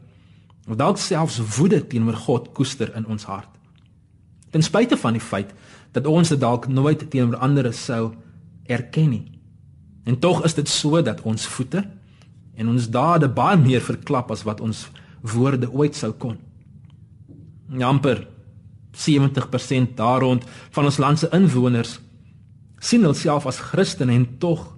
of 0.67 0.75
dalk 0.79 0.97
selfs 0.97 1.39
woede 1.57 1.81
teenoor 1.87 2.15
God 2.15 2.51
koester 2.55 2.91
in 2.95 3.05
ons 3.05 3.25
hart. 3.27 3.49
Ten 4.51 4.63
spyte 4.63 4.97
van 4.97 5.17
die 5.17 5.23
feit 5.23 5.51
dat 5.91 6.07
ons 6.07 6.29
dit 6.29 6.39
dalk 6.39 6.67
nooit 6.67 7.09
teenoor 7.09 7.39
ander 7.43 7.71
sou 7.73 8.13
erken 8.71 9.09
nie. 9.09 9.25
En 10.03 10.19
tog 10.19 10.43
is 10.43 10.55
dit 10.55 10.69
so 10.69 11.01
dat 11.01 11.21
ons 11.21 11.47
voete 11.55 11.83
en 12.55 12.69
ons 12.69 12.89
dade 12.89 13.27
baie 13.27 13.57
meer 13.57 13.81
verklap 13.81 14.31
as 14.31 14.43
wat 14.47 14.61
ons 14.61 14.85
woorde 15.33 15.69
ooit 15.71 15.95
sou 15.95 16.11
kon. 16.11 16.37
Jamper 17.71 18.27
70% 18.93 19.95
daar 19.97 20.21
rond 20.21 20.45
van 20.71 20.85
ons 20.85 20.99
land 21.01 21.19
se 21.19 21.29
inwoners 21.33 21.97
sien 22.83 23.03
hulself 23.07 23.47
as 23.49 23.61
Christene 23.71 24.13
en 24.13 24.27
tog 24.37 24.72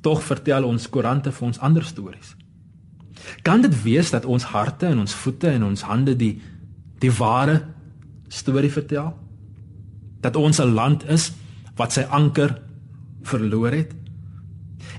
tog 0.00 0.22
vertel 0.22 0.64
ons 0.64 0.88
koerante 0.88 1.32
vir 1.32 1.46
ons 1.46 1.58
ander 1.58 1.84
stories. 1.84 2.34
Kan 3.42 3.60
dit 3.62 3.82
wees 3.82 4.10
dat 4.10 4.24
ons 4.24 4.44
harte 4.52 4.86
en 4.86 4.98
ons 4.98 5.14
voete 5.14 5.48
en 5.48 5.64
ons 5.70 5.82
hande 5.82 6.16
die 6.16 6.40
die 7.00 7.12
ware 7.16 7.62
storie 8.28 8.70
vertel? 8.72 9.14
Dat 10.20 10.36
ons 10.36 10.60
'n 10.60 10.74
land 10.74 11.04
is 11.08 11.32
wat 11.76 11.92
sy 11.92 12.00
anker 12.00 12.60
verloor 13.22 13.72
het? 13.72 13.94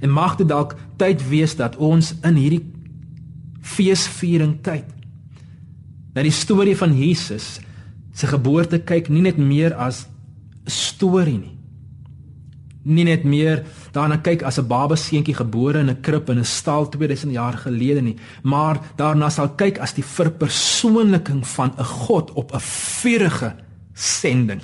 En 0.02 0.10
mag 0.10 0.36
dit 0.36 0.48
dalk 0.48 0.76
tyd 0.98 1.30
wees 1.30 1.56
dat 1.56 1.76
ons 1.76 2.16
in 2.24 2.36
hierdie 2.36 2.66
feesviering 3.62 4.62
tyd 4.62 4.86
na 6.14 6.22
die 6.22 6.32
storie 6.32 6.76
van 6.78 6.98
Jesus 6.98 7.60
se 8.14 8.28
geboorte 8.28 8.80
kyk 8.80 9.10
nie 9.10 9.22
net 9.22 9.38
meer 9.38 9.74
as 9.74 10.08
'n 10.66 10.70
storie 10.70 11.38
nie. 11.38 11.61
Nie 12.84 13.04
net 13.06 13.24
meer 13.24 13.62
daarna 13.94 14.18
kyk 14.18 14.42
as 14.44 14.58
'n 14.58 14.68
baba 14.68 14.96
seentjie 14.96 15.36
gebore 15.36 15.80
in 15.80 15.90
'n 15.90 16.02
krib 16.02 16.30
in 16.30 16.40
'n 16.40 16.46
stal 16.46 16.90
2000 16.90 17.32
jaar 17.32 17.54
gelede 17.54 18.02
nie, 18.02 18.18
maar 18.44 18.80
daarna 18.96 19.30
sal 19.30 19.50
kyk 19.50 19.78
as 19.80 19.94
die 19.94 20.04
verpersoonliking 20.04 21.48
van 21.48 21.74
'n 21.78 21.84
God 21.84 22.32
op 22.32 22.54
'n 22.54 22.60
vuurige 22.60 23.56
sending. 23.94 24.62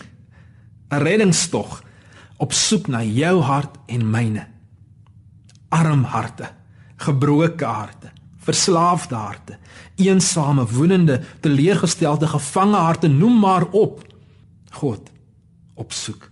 'n 0.89 1.01
Reddingstog 1.01 1.83
op 2.37 2.53
soek 2.53 2.87
na 2.87 3.03
jou 3.03 3.41
hart 3.41 3.77
en 3.87 4.09
myne. 4.09 4.47
Arm 5.69 6.03
harte, 6.03 6.49
gebroke 6.95 7.65
harte, 7.65 8.11
verslaafde 8.37 9.15
harte, 9.15 9.57
eensame, 9.95 10.65
woedende, 10.65 11.21
teleurgestelde, 11.39 12.27
gevange 12.27 12.77
harte, 12.77 13.07
noem 13.07 13.39
maar 13.39 13.65
op. 13.71 14.05
God 14.71 15.11
opsoek. 15.75 16.29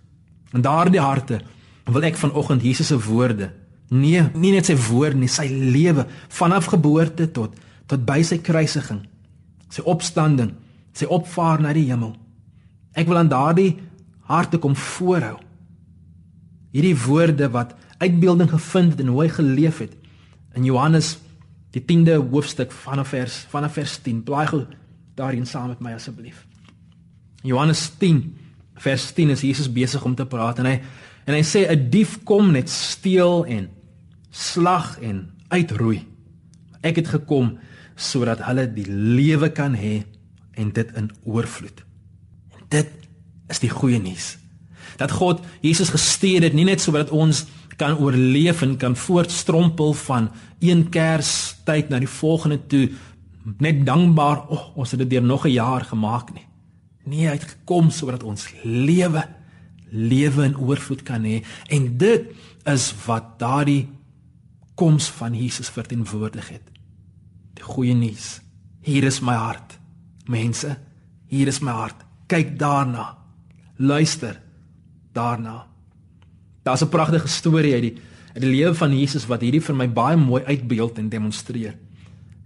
En 0.51 0.61
daardie 0.61 0.99
harte 0.99 1.41
wil 1.85 2.07
ek 2.07 2.17
vanoggend 2.17 2.63
Jesus 2.65 2.89
se 2.89 2.97
woorde, 2.97 3.51
nee, 3.93 4.21
nie 4.33 4.51
net 4.55 4.69
sy 4.69 4.75
woorde 4.87 5.19
nie, 5.19 5.29
sy 5.29 5.45
lewe 5.49 6.07
vanaf 6.33 6.71
geboorte 6.73 7.29
tot 7.31 7.61
tot 7.85 8.01
by 8.01 8.23
sy 8.25 8.39
kruisiging, 8.41 9.03
sy 9.69 9.83
opstanding, 9.85 10.55
sy 10.97 11.05
opvaar 11.05 11.61
na 11.61 11.73
die 11.75 11.85
hemel. 11.85 12.15
Ek 12.97 13.05
wil 13.05 13.19
aan 13.19 13.29
daardie 13.29 13.75
harte 14.25 14.57
kom 14.57 14.73
voorhou. 14.73 15.35
Hierdie 16.73 16.95
woorde 17.05 17.51
wat 17.53 17.75
uitbeelding 18.01 18.49
gevind 18.49 18.95
het 18.95 19.03
en 19.03 19.11
hoe 19.13 19.21
hy 19.21 19.29
geleef 19.35 19.83
het 19.83 19.93
in 20.57 20.65
Johannes 20.65 21.15
die 21.75 21.83
10de 21.83 22.17
hoofstuk 22.31 22.73
vanaf 22.73 23.13
vers 23.13 23.37
vanaf 23.51 23.77
vers 23.77 23.99
10. 24.01 24.23
Blaai 24.25 24.47
gou 24.49 24.63
daarin 25.15 25.45
saam 25.45 25.69
met 25.71 25.83
my 25.83 25.93
asseblief. 25.95 26.45
Johannes 27.43 27.85
10 27.99 28.23
vers 28.81 29.11
10 29.13 29.35
is 29.35 29.45
Jesus 29.45 29.71
besig 29.71 30.03
om 30.03 30.15
te 30.15 30.25
praat 30.25 30.59
en 30.59 30.71
hy 30.71 30.79
en 31.25 31.33
hy 31.33 31.43
sê 31.43 31.65
'n 31.67 31.89
dief 31.89 32.23
kom 32.23 32.51
net 32.51 32.69
steel 32.69 33.45
en 33.45 33.69
slag 34.29 34.99
en 35.01 35.31
uitroei. 35.49 36.05
Ek 36.81 36.95
het 36.95 37.07
gekom 37.07 37.57
sodat 37.95 38.43
hulle 38.43 38.67
die 38.73 38.87
lewe 38.89 39.49
kan 39.49 39.75
hê 39.75 40.03
en 40.53 40.71
dit 40.71 40.89
in 40.95 41.11
oorvloed. 41.23 41.83
En 42.55 42.65
dit 42.69 42.89
is 43.49 43.59
die 43.59 43.69
goeie 43.69 43.99
nuus. 43.99 44.37
Dat 44.97 45.11
God 45.11 45.43
Jesus 45.61 45.89
gestuur 45.89 46.41
het 46.41 46.53
nie 46.53 46.65
net 46.65 46.81
sodat 46.81 47.09
ons 47.09 47.45
kan 47.79 47.97
oorleef 47.97 48.61
en 48.61 48.77
kan 48.77 48.95
voortstrompel 48.95 49.93
van 49.93 50.29
een 50.59 50.89
Kerstyd 50.89 51.89
na 51.89 51.99
die 51.99 52.11
volgende 52.11 52.59
toe 52.67 52.89
net 53.61 53.83
dankbaar 53.85 54.45
oh, 54.49 54.71
ons 54.77 54.91
het 54.91 54.99
dit 55.03 55.09
deur 55.09 55.23
nog 55.23 55.45
'n 55.45 55.51
jaar 55.51 55.83
gemaak 55.85 56.33
nie. 56.33 56.47
Nee, 57.03 57.27
hy 57.27 57.33
het 57.33 57.43
gekom 57.43 57.89
sodat 57.89 58.23
ons 58.23 58.47
lewe 58.63 59.27
lewe 59.89 60.43
in 60.43 60.57
oorvloed 60.57 61.03
kan 61.03 61.23
hê 61.23 61.43
en 61.69 61.97
dit 61.97 62.31
is 62.65 62.87
wat 63.05 63.35
daardie 63.39 63.85
koms 64.75 65.07
van 65.09 65.35
Jesus 65.35 65.69
verteenwoordig 65.69 66.49
het. 66.49 66.71
Die 67.55 67.63
goeie 67.63 67.93
nuus. 67.95 68.41
Hier 68.83 69.03
is 69.03 69.21
my 69.23 69.33
hart. 69.33 69.77
Mense, 70.27 70.75
hier 71.31 71.47
is 71.47 71.61
my 71.63 71.71
hart. 71.71 72.03
Kyk 72.27 72.57
daarna. 72.59 73.15
Luister 73.77 74.41
daarna. 75.13 75.65
Daar's 76.63 76.81
'n 76.81 76.89
pragtige 76.89 77.27
storie 77.27 77.73
uit 77.73 77.81
die 77.81 77.95
uit 78.35 78.43
die 78.43 78.51
lewe 78.51 78.75
van 78.75 78.97
Jesus 78.97 79.25
wat 79.25 79.41
hierdie 79.41 79.61
vir 79.61 79.75
my 79.75 79.87
baie 79.89 80.17
mooi 80.17 80.43
uitbeeld 80.43 80.97
en 80.97 81.09
demonstreer. 81.09 81.75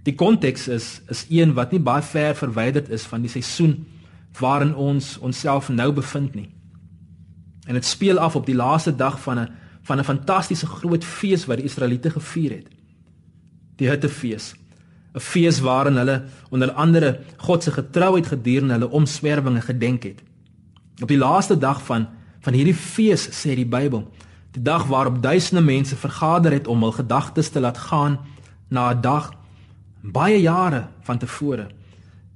Die 0.04 0.16
konteks 0.16 0.68
is 0.68 1.02
is 1.10 1.26
een 1.30 1.54
wat 1.54 1.72
nie 1.72 1.80
baie 1.80 2.02
ver 2.02 2.36
verwyderd 2.36 2.90
is 2.90 3.04
van 3.04 3.22
die 3.22 3.30
seisoen 3.30 3.88
waarin 4.40 4.76
ons 4.76 5.18
onsself 5.18 5.70
nou 5.70 5.92
bevind 5.92 6.36
nie. 6.36 6.50
En 7.70 7.76
dit 7.76 7.86
speel 7.86 8.18
af 8.18 8.36
op 8.36 8.46
die 8.46 8.56
laaste 8.56 8.96
dag 8.96 9.20
van 9.22 9.40
'n 9.40 9.50
van 9.82 10.00
'n 10.00 10.04
fantastiese 10.04 10.66
groot 10.66 11.04
fees 11.04 11.46
wat 11.46 11.58
die 11.58 11.66
Israeliete 11.66 12.10
gevier 12.10 12.52
het. 12.52 12.68
Die 13.76 13.90
Hittefees. 13.90 14.56
'n 15.14 15.20
Fees 15.20 15.60
waarin 15.60 15.98
hulle 15.98 16.24
onder 16.50 16.72
andere 16.72 17.20
God 17.38 17.64
se 17.64 17.72
getrouheid 17.72 18.28
gedurende 18.28 18.74
hulle 18.74 18.90
omswervinge 18.90 19.62
gedenk 19.62 20.04
het. 20.04 20.24
Op 21.02 21.08
die 21.08 21.18
laaste 21.18 21.58
dag 21.58 21.86
van 21.86 22.08
van 22.40 22.54
hierdie 22.54 22.76
fees 22.76 23.28
sê 23.30 23.56
die 23.56 23.66
Bybel, 23.66 24.12
die 24.52 24.62
dag 24.62 24.86
waarop 24.88 25.22
duisende 25.22 25.62
mense 25.62 25.96
vergader 25.96 26.52
het 26.52 26.68
om 26.68 26.82
hul 26.82 26.92
gedagtes 26.92 27.50
te 27.50 27.60
laat 27.60 27.78
gaan 27.78 28.20
na 28.70 28.94
'n 28.94 29.02
dag 29.02 29.34
baie 30.02 30.42
jare 30.42 30.88
van 31.02 31.18
tevore. 31.18 31.68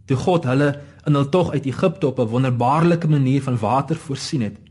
Toe 0.06 0.18
God 0.18 0.44
hulle 0.44 0.80
in 1.06 1.14
hul 1.14 1.30
tog 1.30 1.52
uit 1.52 1.66
Egipte 1.66 2.08
op 2.08 2.20
'n 2.20 2.28
wonderbaarlike 2.28 3.08
manier 3.08 3.42
van 3.42 3.58
water 3.58 3.96
voorsien 3.96 4.42
het, 4.42 4.63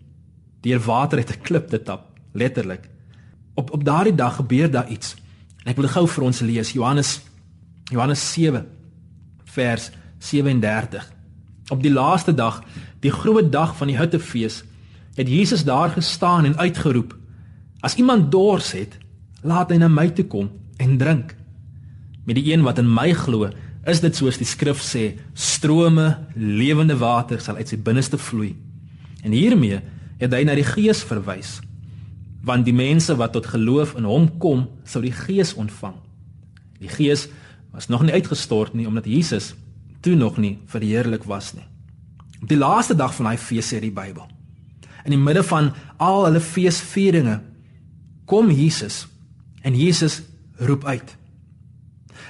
deur 0.62 0.80
water 0.80 1.18
uit 1.18 1.30
'n 1.30 1.42
klip 1.42 1.68
te 1.68 1.82
tap, 1.82 2.02
letterlik. 2.32 2.88
Op 3.54 3.70
op 3.70 3.84
daardie 3.84 4.14
dag 4.14 4.36
gebeur 4.36 4.70
daar 4.70 4.88
iets. 4.88 5.16
En 5.64 5.70
ek 5.70 5.76
wil 5.76 5.88
gou 5.88 6.08
vir 6.08 6.24
ons 6.24 6.40
lees, 6.40 6.72
Johannes 6.72 7.20
Johannes 7.90 8.32
7 8.32 8.66
vers 9.44 9.90
37. 10.18 11.12
Op 11.68 11.82
die 11.82 11.92
laaste 11.92 12.34
dag, 12.34 12.62
die 13.00 13.10
groot 13.10 13.52
dag 13.52 13.76
van 13.76 13.86
die 13.86 13.98
Hittefees, 13.98 14.62
het 15.14 15.28
Jesus 15.28 15.64
daar 15.64 15.90
gestaan 15.90 16.44
en 16.44 16.56
uitgeroep: 16.56 17.16
As 17.80 17.94
iemand 17.94 18.30
dors 18.32 18.72
het, 18.72 18.98
laat 19.42 19.70
hy 19.70 19.76
na 19.76 19.88
my 19.88 20.08
toe 20.10 20.24
kom 20.24 20.50
en 20.76 20.98
drink. 20.98 21.34
Met 22.24 22.38
die 22.38 22.52
een 22.52 22.62
wat 22.62 22.78
in 22.78 22.94
my 22.94 23.12
glo, 23.12 23.50
is 23.84 24.00
dit 24.00 24.16
soos 24.16 24.38
die 24.38 24.46
skrif 24.46 24.80
sê, 24.80 25.18
strome 25.34 26.28
lewende 26.34 26.96
water 26.96 27.40
sal 27.40 27.58
uit 27.58 27.68
sy 27.68 27.76
binneste 27.76 28.18
vloei. 28.18 28.54
En 29.22 29.34
hiermee 29.34 29.80
het 30.22 30.32
hy 30.32 30.44
na 30.46 30.56
die 30.58 30.66
Gees 30.66 31.02
verwys. 31.06 31.58
Want 32.46 32.66
die 32.66 32.74
mense 32.74 33.14
wat 33.18 33.34
tot 33.34 33.50
geloof 33.52 33.96
in 33.98 34.06
hom 34.08 34.28
kom, 34.42 34.66
sou 34.86 35.02
die 35.02 35.14
Gees 35.14 35.54
ontvang. 35.58 35.98
Die 36.82 36.90
Gees 36.90 37.28
was 37.72 37.88
nog 37.90 38.02
nie 38.06 38.14
uitgestort 38.14 38.74
nie 38.74 38.86
omdat 38.86 39.06
Jesus 39.10 39.54
toe 40.02 40.14
nog 40.18 40.38
nie 40.42 40.58
verheerlik 40.66 41.26
was 41.30 41.52
nie. 41.54 41.66
Op 42.42 42.48
die 42.50 42.58
laaste 42.58 42.94
dag 42.98 43.14
van 43.14 43.30
daai 43.30 43.38
fees 43.38 43.70
sê 43.70 43.78
die 43.80 43.94
Bybel 43.94 44.26
in 45.04 45.14
die 45.14 45.20
midde 45.20 45.42
van 45.46 45.72
al 46.02 46.26
hulle 46.26 46.42
feesvieringe 46.42 47.40
kom 48.30 48.50
Jesus 48.54 49.06
en 49.62 49.74
Jesus 49.78 50.20
roep 50.62 50.84
uit. 50.86 51.16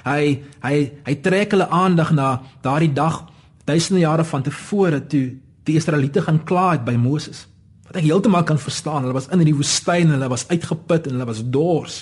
Hy 0.03 0.41
hy 0.63 0.75
hy 1.05 1.15
trek 1.25 1.53
hulle 1.53 1.69
aandag 1.69 2.11
na 2.15 2.41
daardie 2.65 2.91
dag 2.93 3.23
duisende 3.67 4.03
jare 4.03 4.25
van 4.27 4.43
tevore 4.43 4.99
toe 5.07 5.25
die 5.63 5.77
Israeliete 5.79 6.25
gaan 6.25 6.41
kla 6.43 6.73
het 6.73 6.85
by 6.85 6.97
Moses. 6.99 7.45
Wat 7.93 8.01
ek 8.01 8.07
heeltemal 8.09 8.41
kan 8.41 8.57
verstaan, 8.57 9.03
hulle 9.05 9.13
was 9.13 9.27
in 9.29 9.43
die 9.45 9.53
woestyn, 9.53 10.09
hulle 10.09 10.25
was 10.31 10.47
uitgeput 10.49 11.05
en 11.05 11.13
hulle 11.13 11.27
was 11.29 11.43
dors. 11.53 11.99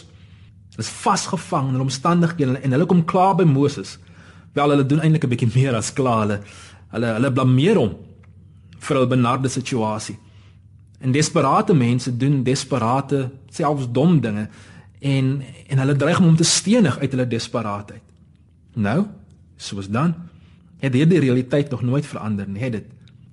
Hulle 0.72 0.86
is 0.86 0.92
vasgevang 1.02 1.74
in 1.74 1.82
omstandighede 1.84 2.62
en 2.64 2.72
hulle 2.72 2.88
kom 2.88 3.02
kla 3.04 3.34
by 3.36 3.44
Moses. 3.44 3.98
Wel 4.56 4.72
hulle 4.72 4.86
doen 4.88 5.04
eintlik 5.04 5.26
'n 5.28 5.34
bietjie 5.34 5.52
meer 5.52 5.76
as 5.76 5.92
kla, 5.92 6.14
hulle 6.22 6.40
hulle 6.96 7.10
hulle 7.18 7.32
blameer 7.32 7.76
hom 7.76 7.92
vir 8.80 8.98
hul 8.98 9.08
benarde 9.08 9.50
situasie. 9.50 10.16
En 11.02 11.12
desperate 11.12 11.74
mense 11.74 12.18
doen 12.18 12.44
desperate 12.44 13.30
selfs 13.50 13.92
dom 13.92 14.22
dinge 14.22 14.48
en 15.02 15.44
en 15.68 15.78
hulle 15.78 15.96
dreig 15.96 16.20
om 16.20 16.26
hom 16.26 16.40
te 16.40 16.48
stenig 16.48 17.00
uit 17.00 17.12
hulle 17.12 17.28
desperaatheid. 17.28 18.04
Nou, 18.76 19.08
soos 19.58 19.90
dan 19.90 20.16
het 20.80 20.94
hierdie 20.94 21.20
realiteit 21.20 21.70
nog 21.70 21.82
nooit 21.82 22.06
verander 22.06 22.48
nie, 22.48 22.64
het 22.64 22.72
dit. 22.72 22.86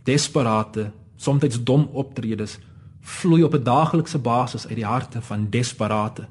Desperate, 0.05 0.90
soms 1.18 1.62
dom 1.66 1.88
optredes 1.92 2.59
vloei 3.02 3.42
op 3.42 3.54
'n 3.54 3.62
daaglikse 3.62 4.18
basis 4.18 4.66
uit 4.66 4.76
die 4.76 4.87
harte 4.87 5.22
van 5.22 5.50
desperate, 5.50 6.26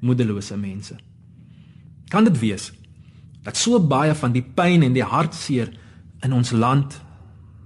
moedelose 0.00 0.56
mense. 0.56 0.96
Kan 2.08 2.24
dit 2.24 2.38
wees 2.38 2.72
dat 3.42 3.56
so 3.56 3.80
baie 3.80 4.14
van 4.14 4.32
die 4.32 4.42
pyn 4.42 4.82
en 4.82 4.92
die 4.92 5.04
hartseer 5.04 5.70
in 6.20 6.32
ons 6.32 6.50
land, 6.50 7.00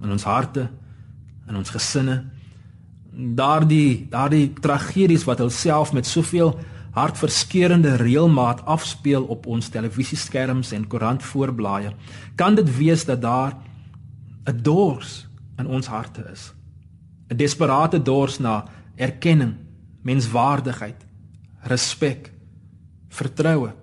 in 0.01 0.11
ons 0.11 0.23
harte, 0.23 0.69
in 1.47 1.55
ons 1.55 1.69
gesinne, 1.69 2.25
daardie 3.11 4.07
daardie 4.09 4.53
tragedies 4.53 5.23
wat 5.23 5.37
hulself 5.37 5.93
met 5.93 6.05
soveel 6.05 6.59
hartverskeurende 6.91 7.95
reëlmaat 7.95 8.65
afspeel 8.65 9.23
op 9.23 9.45
ons 9.45 9.69
televisieskerms 9.69 10.71
en 10.71 10.87
koerantvoorblaaie, 10.87 11.93
kan 12.35 12.55
dit 12.55 12.77
wees 12.77 13.05
dat 13.05 13.21
daar 13.21 13.57
'n 14.45 14.61
dors 14.61 15.27
in 15.57 15.67
ons 15.67 15.87
harte 15.87 16.23
is. 16.31 16.53
'n 17.31 17.37
Desperate 17.37 18.01
dors 18.01 18.39
na 18.39 18.65
erkenning, 18.95 19.55
menswaardigheid, 20.01 21.05
respek, 21.59 22.31
vertroue, 23.07 23.73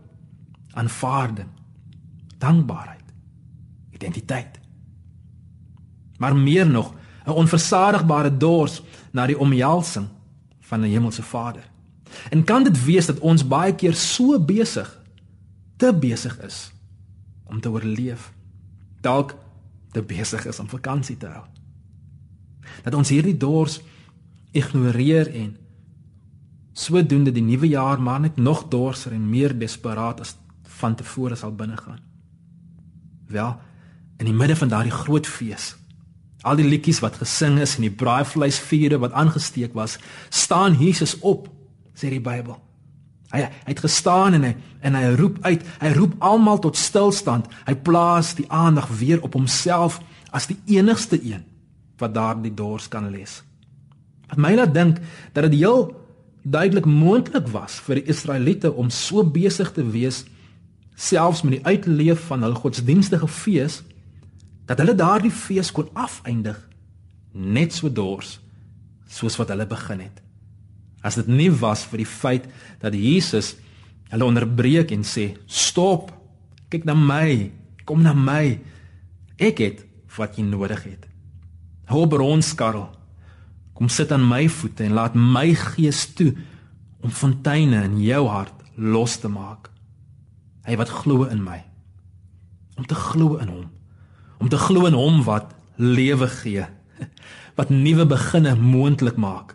aanvaarding, 0.70 1.48
dankbaarheid, 2.38 3.04
identiteit. 3.90 4.58
Maar 6.18 6.36
meer 6.36 6.66
nog, 6.66 6.94
'n 7.24 7.30
onversadigbare 7.30 8.36
dors 8.36 8.82
na 9.12 9.26
die 9.26 9.38
omhelsing 9.38 10.08
van 10.60 10.80
'n 10.80 10.90
hemelse 10.90 11.22
Vader. 11.22 11.70
En 12.30 12.44
kan 12.44 12.64
dit 12.64 12.84
wees 12.84 13.06
dat 13.06 13.18
ons 13.18 13.46
baie 13.46 13.74
keer 13.74 13.94
so 13.94 14.40
besig 14.40 15.00
te 15.76 15.94
besig 15.94 16.40
is 16.40 16.72
om 17.44 17.60
te 17.60 17.70
oorleef, 17.70 18.32
dalk 19.00 19.34
te 19.90 20.02
besig 20.02 20.46
is 20.46 20.58
om 20.58 20.68
vakansie 20.68 21.16
te 21.16 21.26
hou. 21.26 21.44
Dat 22.84 22.94
ons 22.94 23.08
hierdie 23.08 23.36
dors 23.36 23.80
ignoreer 24.52 25.30
en 25.34 25.56
sodoende 26.72 27.32
die 27.34 27.42
nuwe 27.42 27.68
jaar 27.68 28.00
maar 28.00 28.20
net 28.20 28.36
nog 28.36 28.68
dorser 28.68 29.12
en 29.12 29.30
meer 29.30 29.58
desperaat 29.58 30.20
as 30.20 30.36
van 30.78 30.94
tevore 30.94 31.36
sal 31.36 31.52
binnegaan. 31.52 31.98
Wel, 33.28 33.56
in 34.16 34.30
die 34.30 34.34
midde 34.34 34.56
van 34.56 34.68
daardie 34.68 34.94
groot 34.94 35.26
fees 35.26 35.74
Al 36.46 36.58
die 36.60 36.68
liedjies 36.68 37.00
wat 37.02 37.18
gesing 37.18 37.58
is 37.58 37.74
en 37.78 37.88
die 37.88 37.94
braaivleisvure 37.94 39.00
wat 39.02 39.14
aangesteek 39.18 39.74
was, 39.74 39.96
staan 40.30 40.76
Jesus 40.78 41.16
op, 41.26 41.48
sê 41.98 42.12
die 42.12 42.22
Bybel. 42.22 42.54
Hy 43.32 43.42
hy 43.44 43.72
het 43.72 43.82
gestaan 43.84 44.38
en 44.38 44.46
hy 44.46 44.54
en 44.86 44.94
hy 44.94 45.08
roep 45.18 45.40
uit, 45.42 45.64
hy 45.82 45.90
roep 45.96 46.14
almal 46.24 46.60
tot 46.62 46.78
stilstand. 46.78 47.48
Hy 47.66 47.74
plaas 47.84 48.36
die 48.38 48.46
aandag 48.48 48.86
weer 49.00 49.20
op 49.26 49.34
homself 49.34 49.98
as 50.30 50.46
die 50.48 50.56
enigste 50.78 51.18
een 51.18 51.42
wat 51.98 52.14
daardie 52.14 52.54
dors 52.54 52.88
kan 52.88 53.10
les. 53.10 53.40
Wat 54.28 54.40
my 54.40 54.54
laat 54.54 54.74
dink 54.74 55.00
dat 55.32 55.48
dit 55.48 55.60
heel 55.60 55.90
duidelik 56.42 56.86
moontlik 56.86 57.48
was 57.52 57.80
vir 57.84 58.00
die 58.00 58.08
Israeliete 58.12 58.72
om 58.72 58.90
so 58.90 59.24
besig 59.24 59.72
te 59.72 59.84
wees 59.84 60.24
selfs 60.98 61.42
met 61.42 61.58
die 61.58 61.66
uitleef 61.66 62.26
van 62.30 62.42
hul 62.42 62.56
godsdienstige 62.58 63.28
fees 63.28 63.82
dat 64.68 64.80
hulle 64.82 64.96
daardie 64.98 65.32
fees 65.32 65.70
kon 65.72 65.88
afeindig 65.94 66.58
net 67.32 67.72
so 67.76 67.90
dors 67.92 68.38
soos 69.08 69.38
wat 69.40 69.48
hulle 69.52 69.66
begin 69.68 70.02
het. 70.04 70.20
As 71.00 71.16
dit 71.16 71.28
nie 71.30 71.50
was 71.60 71.86
vir 71.88 72.02
die 72.02 72.10
feit 72.10 72.48
dat 72.82 72.96
Jesus 72.96 73.54
hulle 74.12 74.26
onderbreek 74.28 74.92
en 74.92 75.04
sê: 75.04 75.36
"Stop. 75.46 76.12
Kyk 76.68 76.84
na 76.84 76.94
my. 76.94 77.50
Kom 77.84 78.02
na 78.02 78.12
my. 78.12 78.60
Ek 79.38 79.58
het 79.58 79.84
wat 80.16 80.36
jy 80.36 80.44
nodig 80.44 80.82
het. 80.84 81.07
Hou 81.88 82.04
brons 82.06 82.52
Karel. 82.54 82.88
Kom 83.74 83.88
sit 83.88 84.12
aan 84.12 84.26
my 84.28 84.44
voete 84.48 84.84
en 84.84 84.96
laat 84.98 85.16
my 85.16 85.52
gees 85.54 86.04
toe 86.18 86.32
om 87.00 87.14
fonteine 87.14 87.84
in 87.86 87.96
jou 88.02 88.26
hart 88.28 88.54
los 88.76 89.16
te 89.22 89.30
maak. 89.32 89.70
Hy 90.68 90.76
wat 90.76 90.92
glo 91.00 91.24
in 91.30 91.40
my. 91.44 91.62
Om 92.76 92.86
te 92.86 92.98
glo 92.98 93.40
in 93.42 93.48
hom 93.48 93.66
om 94.38 94.48
te 94.48 94.58
glo 94.58 94.86
in 94.86 94.96
hom 94.96 95.22
wat 95.26 95.54
lewe 95.78 96.28
gee, 96.30 96.66
wat 97.58 97.70
nuwe 97.74 98.06
beginne 98.08 98.54
moontlik 98.58 99.18
maak. 99.20 99.54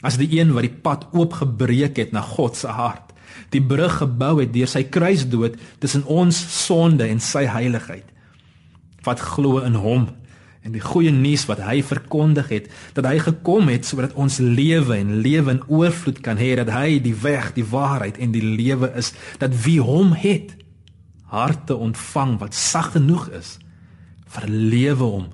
As 0.00 0.16
die 0.20 0.30
een 0.38 0.54
wat 0.56 0.64
die 0.64 0.76
pad 0.84 1.06
oopgebreek 1.12 1.98
het 2.00 2.14
na 2.16 2.22
God 2.24 2.56
se 2.56 2.72
hart, 2.72 3.12
die 3.52 3.62
brug 3.62 4.00
gebou 4.00 4.38
het 4.40 4.54
deur 4.54 4.70
sy 4.70 4.86
kruisdood 4.88 5.58
tussen 5.82 6.06
ons 6.08 6.36
sonde 6.54 7.06
en 7.06 7.20
sy 7.20 7.44
heiligheid. 7.50 8.06
Wat 9.04 9.20
glo 9.20 9.60
in 9.64 9.76
hom 9.80 10.08
en 10.60 10.74
die 10.76 10.82
goeie 10.84 11.12
nuus 11.12 11.46
wat 11.48 11.62
hy 11.64 11.78
verkondig 11.84 12.50
het 12.52 12.68
dat 12.96 13.06
hy 13.08 13.16
gekom 13.22 13.70
het 13.72 13.88
sodat 13.88 14.12
ons 14.20 14.38
lewe 14.44 14.96
en 14.98 15.20
lewe 15.24 15.56
in 15.56 15.62
oorvloed 15.68 16.20
kan 16.24 16.40
hê 16.40 16.52
dat 16.60 16.72
hy 16.74 16.98
die 17.00 17.16
weg, 17.16 17.54
die 17.56 17.64
waarheid 17.64 18.20
en 18.20 18.34
die 18.34 18.44
lewe 18.44 18.92
is 19.00 19.14
dat 19.40 19.56
wie 19.64 19.80
hom 19.80 20.12
het 20.12 20.56
harte 21.30 21.76
ontvang 21.76 22.36
wat 22.42 22.54
sag 22.54 22.92
genoeg 22.96 23.30
is 23.38 23.56
vir 24.30 24.48
lewe 24.50 25.10
om 25.20 25.26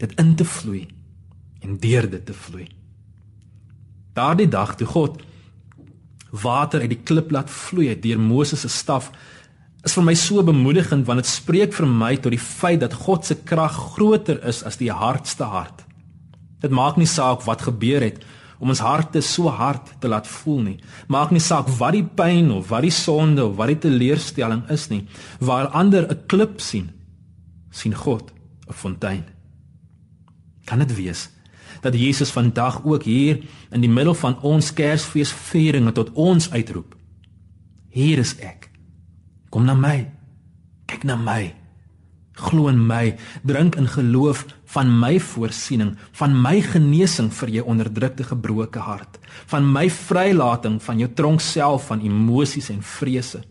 dit 0.00 0.12
in 0.20 0.34
te 0.34 0.44
vloei 0.44 0.86
en 1.60 1.76
deur 1.80 2.06
dit 2.10 2.22
te 2.26 2.32
vloei. 2.32 2.66
Daardie 4.16 4.48
dag 4.48 4.74
toe 4.80 4.88
God 4.88 5.20
water 6.30 6.80
uit 6.80 6.92
die 6.94 7.04
klip 7.04 7.30
laat 7.34 7.50
vloei 7.50 7.92
deur 8.00 8.20
Moses 8.22 8.64
se 8.64 8.70
staf 8.72 9.10
is 9.84 9.94
vir 9.96 10.04
my 10.04 10.14
so 10.14 10.42
bemoedigend 10.44 11.06
want 11.08 11.22
dit 11.22 11.30
spreek 11.30 11.72
vir 11.72 11.86
my 11.88 12.14
tot 12.16 12.34
die 12.34 12.42
feit 12.42 12.82
dat 12.82 12.96
God 13.06 13.24
se 13.24 13.38
krag 13.48 13.76
groter 13.96 14.40
is 14.48 14.62
as 14.66 14.76
die 14.80 14.92
hardste 14.92 15.48
hart. 15.48 15.86
Dit 16.60 16.74
maak 16.76 16.98
nie 17.00 17.08
saak 17.08 17.46
wat 17.46 17.64
gebeur 17.64 18.04
het 18.04 18.20
om 18.60 18.68
ons 18.74 18.82
harte 18.84 19.22
so 19.24 19.48
hard 19.48 19.88
te 20.02 20.08
laat 20.12 20.28
voel 20.28 20.60
nie. 20.66 20.76
Maak 21.08 21.32
nie 21.32 21.40
saak 21.40 21.70
wat 21.78 21.96
die 21.96 22.04
pyn 22.04 22.50
of 22.52 22.68
wat 22.68 22.84
die 22.84 22.92
sonde 22.92 23.46
of 23.48 23.56
wat 23.56 23.72
die 23.72 23.80
teleurstelling 23.86 24.66
is 24.72 24.90
nie. 24.92 25.06
Waar 25.40 25.72
ander 25.72 26.04
'n 26.04 26.26
klip 26.26 26.60
sien, 26.60 26.90
sien 27.70 27.94
God 27.94 28.32
'n 28.68 28.72
fontein. 28.72 29.24
Kan 30.66 30.78
dit 30.78 30.94
wees 30.94 31.30
dat 31.80 31.94
Jesus 31.94 32.30
vandag 32.30 32.84
ook 32.84 33.02
hier 33.02 33.40
in 33.70 33.80
die 33.80 33.88
middel 33.88 34.14
van 34.14 34.36
ons 34.42 34.72
Kersfeesviering 34.72 35.92
tot 35.92 36.12
ons 36.12 36.50
uitroep? 36.50 36.94
Hier 37.88 38.18
is 38.18 38.36
ek. 38.38 38.59
Kom 39.50 39.66
na 39.66 39.74
my. 39.74 40.06
Kyk 40.86 41.04
na 41.04 41.16
my. 41.16 41.54
Glo 42.40 42.68
in 42.68 42.78
my, 42.86 43.16
drink 43.44 43.76
in 43.76 43.88
geloof 43.90 44.46
van 44.72 44.88
my 45.00 45.18
voorsiening, 45.20 45.96
van 46.16 46.32
my 46.42 46.60
genesing 46.62 47.28
vir 47.34 47.50
jou 47.58 47.64
onderdrukte 47.68 48.24
gebroke 48.24 48.80
hart, 48.80 49.18
van 49.50 49.66
my 49.66 49.90
vrylating 49.90 50.78
van 50.82 51.02
jou 51.02 51.10
tronk 51.14 51.42
self 51.44 51.90
van 51.90 52.00
emosies 52.06 52.70
en 52.72 52.80
vrese 52.82 53.42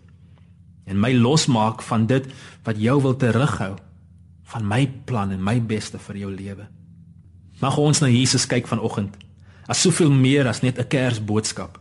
en 0.90 0.98
my 0.98 1.12
losmaak 1.14 1.84
van 1.86 2.08
dit 2.10 2.26
wat 2.66 2.80
jou 2.82 2.96
wil 3.04 3.16
terughou 3.22 3.76
van 4.50 4.66
my 4.66 4.88
plan 5.06 5.30
en 5.32 5.44
my 5.44 5.60
beste 5.62 6.00
vir 6.02 6.24
jou 6.24 6.32
lewe. 6.34 6.66
Mag 7.62 7.78
ons 7.78 8.02
na 8.02 8.10
Jesus 8.10 8.48
kyk 8.50 8.68
vanoggend 8.72 9.14
as 9.70 9.84
soveel 9.86 10.10
meer 10.10 10.48
as 10.50 10.64
net 10.66 10.80
'n 10.80 10.88
Kersboodskap, 10.90 11.78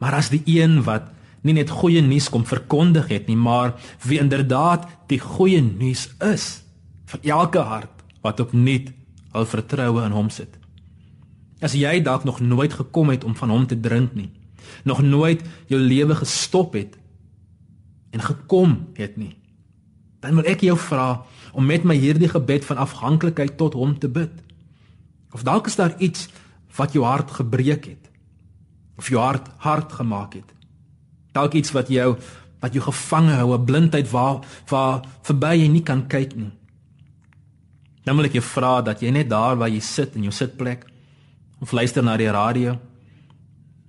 maar 0.00 0.14
as 0.14 0.30
die 0.30 0.42
een 0.46 0.82
wat 0.82 1.12
nie 1.48 1.56
net 1.56 1.72
goeie 1.72 2.02
nuus 2.04 2.28
kom 2.32 2.44
verkondig 2.46 3.08
het 3.12 3.28
nie, 3.28 3.36
maar 3.36 3.74
wie 4.04 4.20
inderdaad 4.20 4.86
die 5.10 5.20
goeie 5.22 5.60
nuus 5.64 6.08
is 6.24 6.62
vir 7.08 7.32
elke 7.34 7.64
hart 7.64 8.04
wat 8.24 8.40
opnuut 8.44 8.92
hul 9.32 9.46
vertroue 9.48 10.04
in 10.04 10.16
hom 10.16 10.30
sit. 10.32 10.54
As 11.64 11.74
jy 11.74 11.98
dalk 12.04 12.24
nog 12.28 12.40
nooit 12.40 12.72
gekom 12.72 13.10
het 13.10 13.24
om 13.26 13.34
van 13.38 13.50
hom 13.50 13.66
te 13.66 13.78
drink 13.80 14.14
nie, 14.14 14.30
nog 14.84 15.02
nooit 15.02 15.42
jou 15.70 15.80
lewe 15.80 16.14
gestop 16.18 16.76
het 16.78 16.98
en 18.14 18.22
gekom 18.24 18.76
het 18.98 19.16
nie, 19.16 19.34
dan 20.20 20.38
wil 20.38 20.48
ek 20.50 20.64
jou 20.66 20.76
vra 20.78 21.24
om 21.52 21.66
met 21.66 21.84
my 21.86 21.96
hierdie 21.98 22.30
gebed 22.30 22.66
van 22.68 22.80
afhanklikheid 22.82 23.56
tot 23.58 23.76
hom 23.78 23.96
te 23.98 24.10
bid. 24.10 24.32
Of 25.32 25.44
dalk 25.46 25.66
is 25.70 25.78
daar 25.78 25.94
iets 25.98 26.28
wat 26.76 26.94
jou 26.94 27.04
hart 27.06 27.30
gebreek 27.40 27.90
het 27.90 28.04
of 28.98 29.08
jou 29.08 29.20
hart 29.22 29.46
hard 29.62 29.92
gemaak 29.92 30.34
het. 30.34 30.57
Dalk 31.32 31.54
iets 31.54 31.72
wat 31.72 31.88
jou 31.88 32.16
wat 32.58 32.74
jou 32.74 32.82
gevange 32.82 33.36
hou, 33.38 33.54
'n 33.54 33.64
blindheid 33.64 34.10
waar 34.10 34.44
waar 34.66 35.04
verby 35.22 35.54
jy 35.54 35.68
nie 35.68 35.82
kan 35.82 36.06
kyk 36.08 36.36
nie. 36.36 36.50
Dan 38.04 38.16
wil 38.16 38.24
ek 38.24 38.32
jou 38.32 38.42
vra 38.42 38.82
dat 38.82 39.00
jy 39.00 39.10
net 39.10 39.28
daar 39.28 39.56
waar 39.56 39.68
jy 39.68 39.80
sit 39.80 40.16
in 40.16 40.22
jou 40.22 40.32
sitplek 40.32 40.86
of 41.60 41.72
luister 41.72 42.02
na 42.02 42.16
die 42.16 42.30
radio 42.30 42.78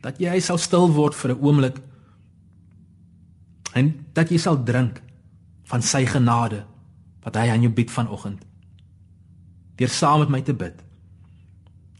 dat 0.02 0.20
jy 0.20 0.40
sal 0.40 0.58
stil 0.58 0.92
word 0.92 1.16
vir 1.16 1.32
'n 1.32 1.42
oomblik 1.42 1.78
en 3.74 4.06
dat 4.14 4.30
jy 4.32 4.38
sal 4.38 4.64
drink 4.64 5.02
van 5.64 5.82
sy 5.82 6.06
genade 6.06 6.66
wat 7.24 7.36
hy 7.36 7.50
aan 7.50 7.62
jou 7.62 7.72
bied 7.72 7.92
vanoggend. 7.92 8.46
Deur 9.76 9.90
saam 9.90 10.20
met 10.20 10.30
my 10.30 10.42
te 10.42 10.54
bid. 10.54 10.84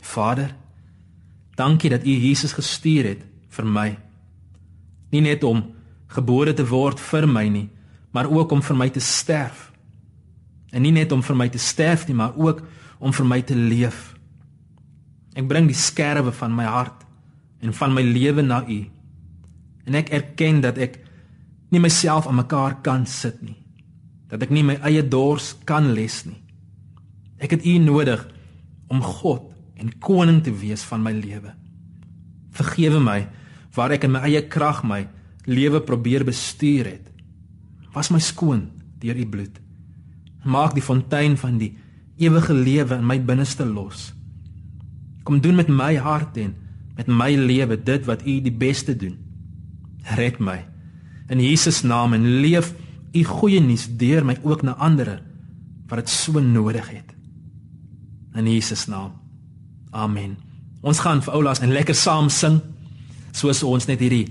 Vader, 0.02 0.56
dankie 1.56 1.90
dat 1.90 2.04
U 2.04 2.10
Jesus 2.10 2.54
gestuur 2.54 3.06
het 3.06 3.22
vir 3.50 3.66
my. 3.66 3.98
Nie 5.10 5.22
net 5.26 5.44
om 5.44 5.64
gebore 6.10 6.54
te 6.54 6.66
word 6.66 7.00
vir 7.00 7.28
my 7.30 7.46
nie, 7.50 7.68
maar 8.12 8.30
ook 8.30 8.52
om 8.52 8.62
vir 8.66 8.78
my 8.78 8.90
te 8.90 9.02
sterf. 9.04 9.70
En 10.74 10.82
nie 10.86 10.94
net 10.94 11.12
om 11.12 11.22
vir 11.26 11.38
my 11.38 11.50
te 11.50 11.62
sterf 11.62 12.08
nie, 12.08 12.16
maar 12.18 12.38
ook 12.38 12.64
om 13.00 13.14
vir 13.14 13.26
my 13.26 13.42
te 13.46 13.56
leef. 13.58 14.14
Ek 15.38 15.48
bring 15.48 15.70
die 15.70 15.78
skerwe 15.78 16.34
van 16.36 16.56
my 16.56 16.66
hart 16.70 17.06
en 17.64 17.74
van 17.76 17.94
my 17.94 18.04
lewe 18.06 18.44
na 18.46 18.64
U. 18.66 18.80
En 19.86 19.98
ek 19.98 20.12
erken 20.14 20.62
dat 20.66 20.78
ek 20.82 21.00
nie 21.70 21.82
myself 21.82 22.28
aan 22.28 22.40
mekaar 22.42 22.80
kan 22.86 23.06
sit 23.10 23.42
nie. 23.46 23.58
Dat 24.30 24.44
ek 24.46 24.54
nie 24.54 24.66
my 24.66 24.78
eie 24.86 25.04
dors 25.06 25.54
kan 25.70 25.92
les 25.94 26.24
nie. 26.26 26.38
Ek 27.40 27.56
het 27.56 27.66
U 27.66 27.78
nodig 27.82 28.26
om 28.90 29.02
God 29.02 29.48
en 29.80 29.94
koning 30.02 30.42
te 30.44 30.54
wees 30.54 30.84
van 30.90 31.04
my 31.06 31.14
lewe. 31.16 31.54
Vergewe 32.58 33.00
my 33.02 33.22
waar 33.76 33.94
ek 33.96 34.08
in 34.08 34.16
my 34.16 34.24
eie 34.28 34.42
krag 34.48 34.84
my 34.84 35.06
lewe 35.50 35.82
probeer 35.82 36.26
bestuur 36.28 36.90
het. 36.90 37.12
Was 37.94 38.12
my 38.14 38.22
skoon 38.22 38.70
deur 39.02 39.18
U 39.18 39.26
bloed. 39.26 39.60
Maak 40.44 40.76
die 40.78 40.86
fontein 40.86 41.38
van 41.38 41.58
die 41.60 41.74
ewige 42.20 42.54
lewe 42.54 43.00
in 43.00 43.08
my 43.08 43.20
binneste 43.22 43.66
los. 43.66 44.12
Kom 45.24 45.42
doen 45.42 45.60
met 45.60 45.70
my 45.70 45.96
hart 45.96 46.38
en 46.38 46.56
met 46.98 47.08
my 47.08 47.32
lewe 47.36 47.78
dit 47.78 48.06
wat 48.06 48.26
U 48.26 48.40
die 48.44 48.54
beste 48.54 48.96
doen. 48.96 49.18
Red 50.16 50.40
my 50.40 50.64
in 51.30 51.40
Jesus 51.40 51.82
naam 51.82 52.14
en 52.14 52.26
leef 52.42 52.74
U 53.14 53.24
goeie 53.24 53.62
nuus 53.62 53.88
deur 53.98 54.26
my 54.26 54.36
ook 54.46 54.62
na 54.66 54.76
ander 54.78 55.16
wat 55.90 56.04
dit 56.04 56.10
so 56.10 56.42
nodig 56.42 56.90
het. 56.90 57.16
In 58.38 58.46
Jesus 58.46 58.86
naam. 58.86 59.16
Amen. 59.90 60.38
Ons 60.86 61.02
gaan 61.02 61.22
vir 61.26 61.34
oulas 61.34 61.62
en 61.66 61.74
lekker 61.74 61.98
saam 61.98 62.30
sing 62.30 62.60
soos 63.32 63.64
ons 63.64 63.88
net 63.88 64.00
hierdie 64.00 64.28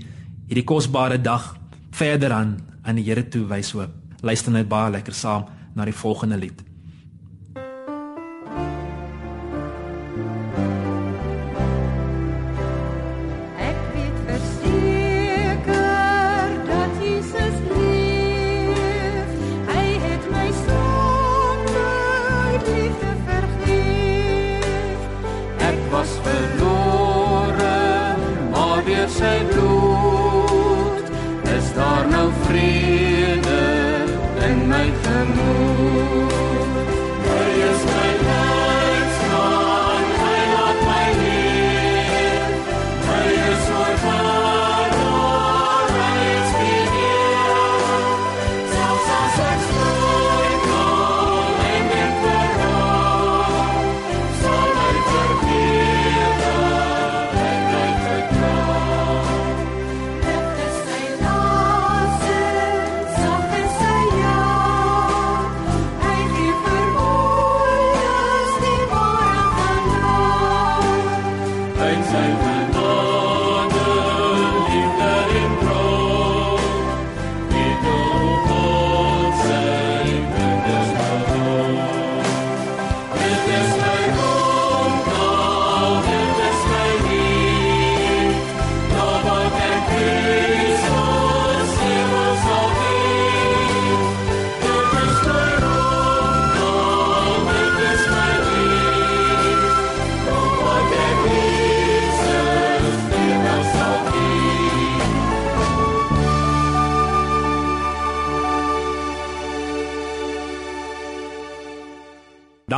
hierdie 0.49 0.65
kosbare 0.65 1.19
dag 1.21 1.55
verder 1.91 2.33
aan 2.33 2.57
aan 2.83 2.95
die 2.95 3.05
Here 3.05 3.23
toe 3.29 3.45
wys 3.47 3.71
hoop. 3.75 3.91
Luister 4.21 4.51
net 4.51 4.69
baie 4.69 4.91
lekker 4.91 5.13
saam 5.13 5.45
na 5.75 5.85
die 5.85 5.95
volgende 5.95 6.37
lied. 6.37 6.68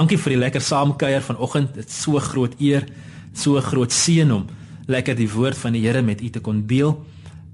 Dankie 0.01 0.17
vir 0.17 0.33
die 0.33 0.39
lekker 0.41 0.63
saamkuier 0.65 1.21
vanoggend. 1.21 1.75
Dit 1.77 1.91
so 1.93 2.17
groot 2.17 2.55
eer, 2.57 2.87
so 3.37 3.61
groot 3.61 3.93
seën 3.93 4.31
om 4.33 4.47
lekker 4.89 5.13
die 5.13 5.27
woord 5.29 5.59
van 5.61 5.75
die 5.77 5.83
Here 5.83 6.01
met 6.01 6.23
u 6.25 6.29
te 6.33 6.39
kon 6.41 6.63
deel. 6.65 6.95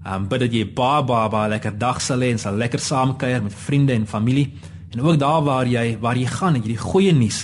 Um 0.08 0.30
bid 0.32 0.46
dat 0.46 0.54
jy 0.56 0.62
baie 0.64 1.02
baie 1.04 1.28
baie 1.28 1.50
lekker 1.52 1.74
dag 1.76 1.98
sal 2.00 2.22
hê 2.24 2.30
en 2.32 2.40
sal 2.40 2.56
lekker 2.56 2.80
saamkuier 2.80 3.44
met 3.44 3.58
vriende 3.66 3.98
en 3.98 4.06
familie. 4.08 4.46
En 4.96 5.02
ook 5.04 5.20
daar 5.20 5.44
waar 5.44 5.68
jy 5.68 5.98
waar 6.00 6.16
jy 6.16 6.30
gaan, 6.38 6.56
jy 6.56 6.70
die 6.70 6.78
goeie 6.80 7.12
nuus 7.12 7.42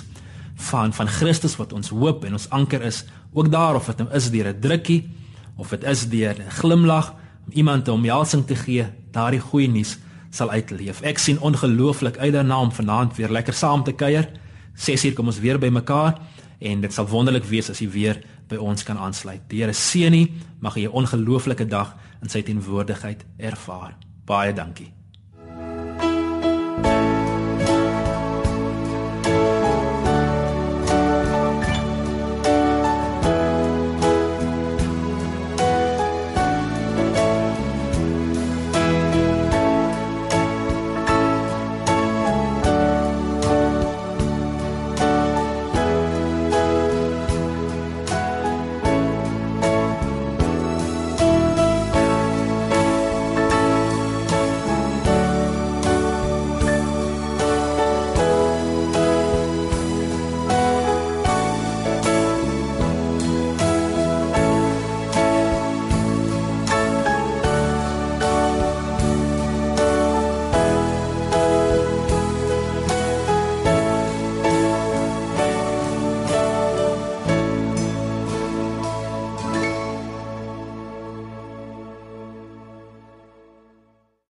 van 0.70 0.96
van 0.96 1.12
Christus 1.12 1.58
wat 1.60 1.76
ons 1.76 1.92
hoop 1.92 2.24
en 2.24 2.40
ons 2.40 2.48
anker 2.56 2.86
is, 2.88 3.02
ook 3.34 3.52
daar 3.52 3.76
of 3.76 3.90
dit 3.92 4.00
nou 4.00 4.08
is 4.16 4.30
deur 4.32 4.54
'n 4.54 4.62
drukkie 4.62 5.10
of 5.58 5.70
dit 5.70 5.84
is 5.84 6.08
deur 6.08 6.36
'n 6.40 6.50
glimlag 6.62 7.12
om 7.48 7.52
iemand 7.52 7.88
'n 7.88 7.92
omhelsing 7.92 8.48
te 8.48 8.56
gee, 8.56 8.88
daardie 9.12 9.44
goeie 9.44 9.68
nuus 9.68 9.98
sal 10.30 10.50
uitleef. 10.50 11.02
Ek 11.02 11.18
sien 11.18 11.40
ongelooflik 11.40 12.18
uit 12.18 12.34
daarna 12.34 12.60
om 12.60 12.72
vanaand 12.72 13.18
weer 13.18 13.30
lekker 13.30 13.54
saam 13.54 13.84
te 13.84 13.92
kuier. 13.92 14.43
6 14.76 15.06
uur 15.06 15.14
kom 15.14 15.28
ons 15.28 15.40
weer 15.40 15.60
by 15.60 15.70
mekaar 15.70 16.20
en 16.60 16.82
dit 16.82 16.94
sal 16.94 17.08
wonderlik 17.08 17.46
wees 17.50 17.70
as 17.70 17.80
jy 17.80 17.90
weer 17.90 18.22
by 18.48 18.56
ons 18.56 18.84
kan 18.84 18.98
aansluit. 18.98 19.42
Die 19.50 19.62
Here 19.62 19.74
seën 19.74 20.14
u, 20.14 20.28
mag 20.60 20.76
jy 20.76 20.88
'n 20.88 20.96
ongelooflike 20.96 21.68
dag 21.68 21.96
in 22.22 22.30
sy 22.30 22.42
teenwoordigheid 22.42 23.26
ervaar. 23.38 23.98
Baie 24.26 24.54
dankie. 24.54 25.03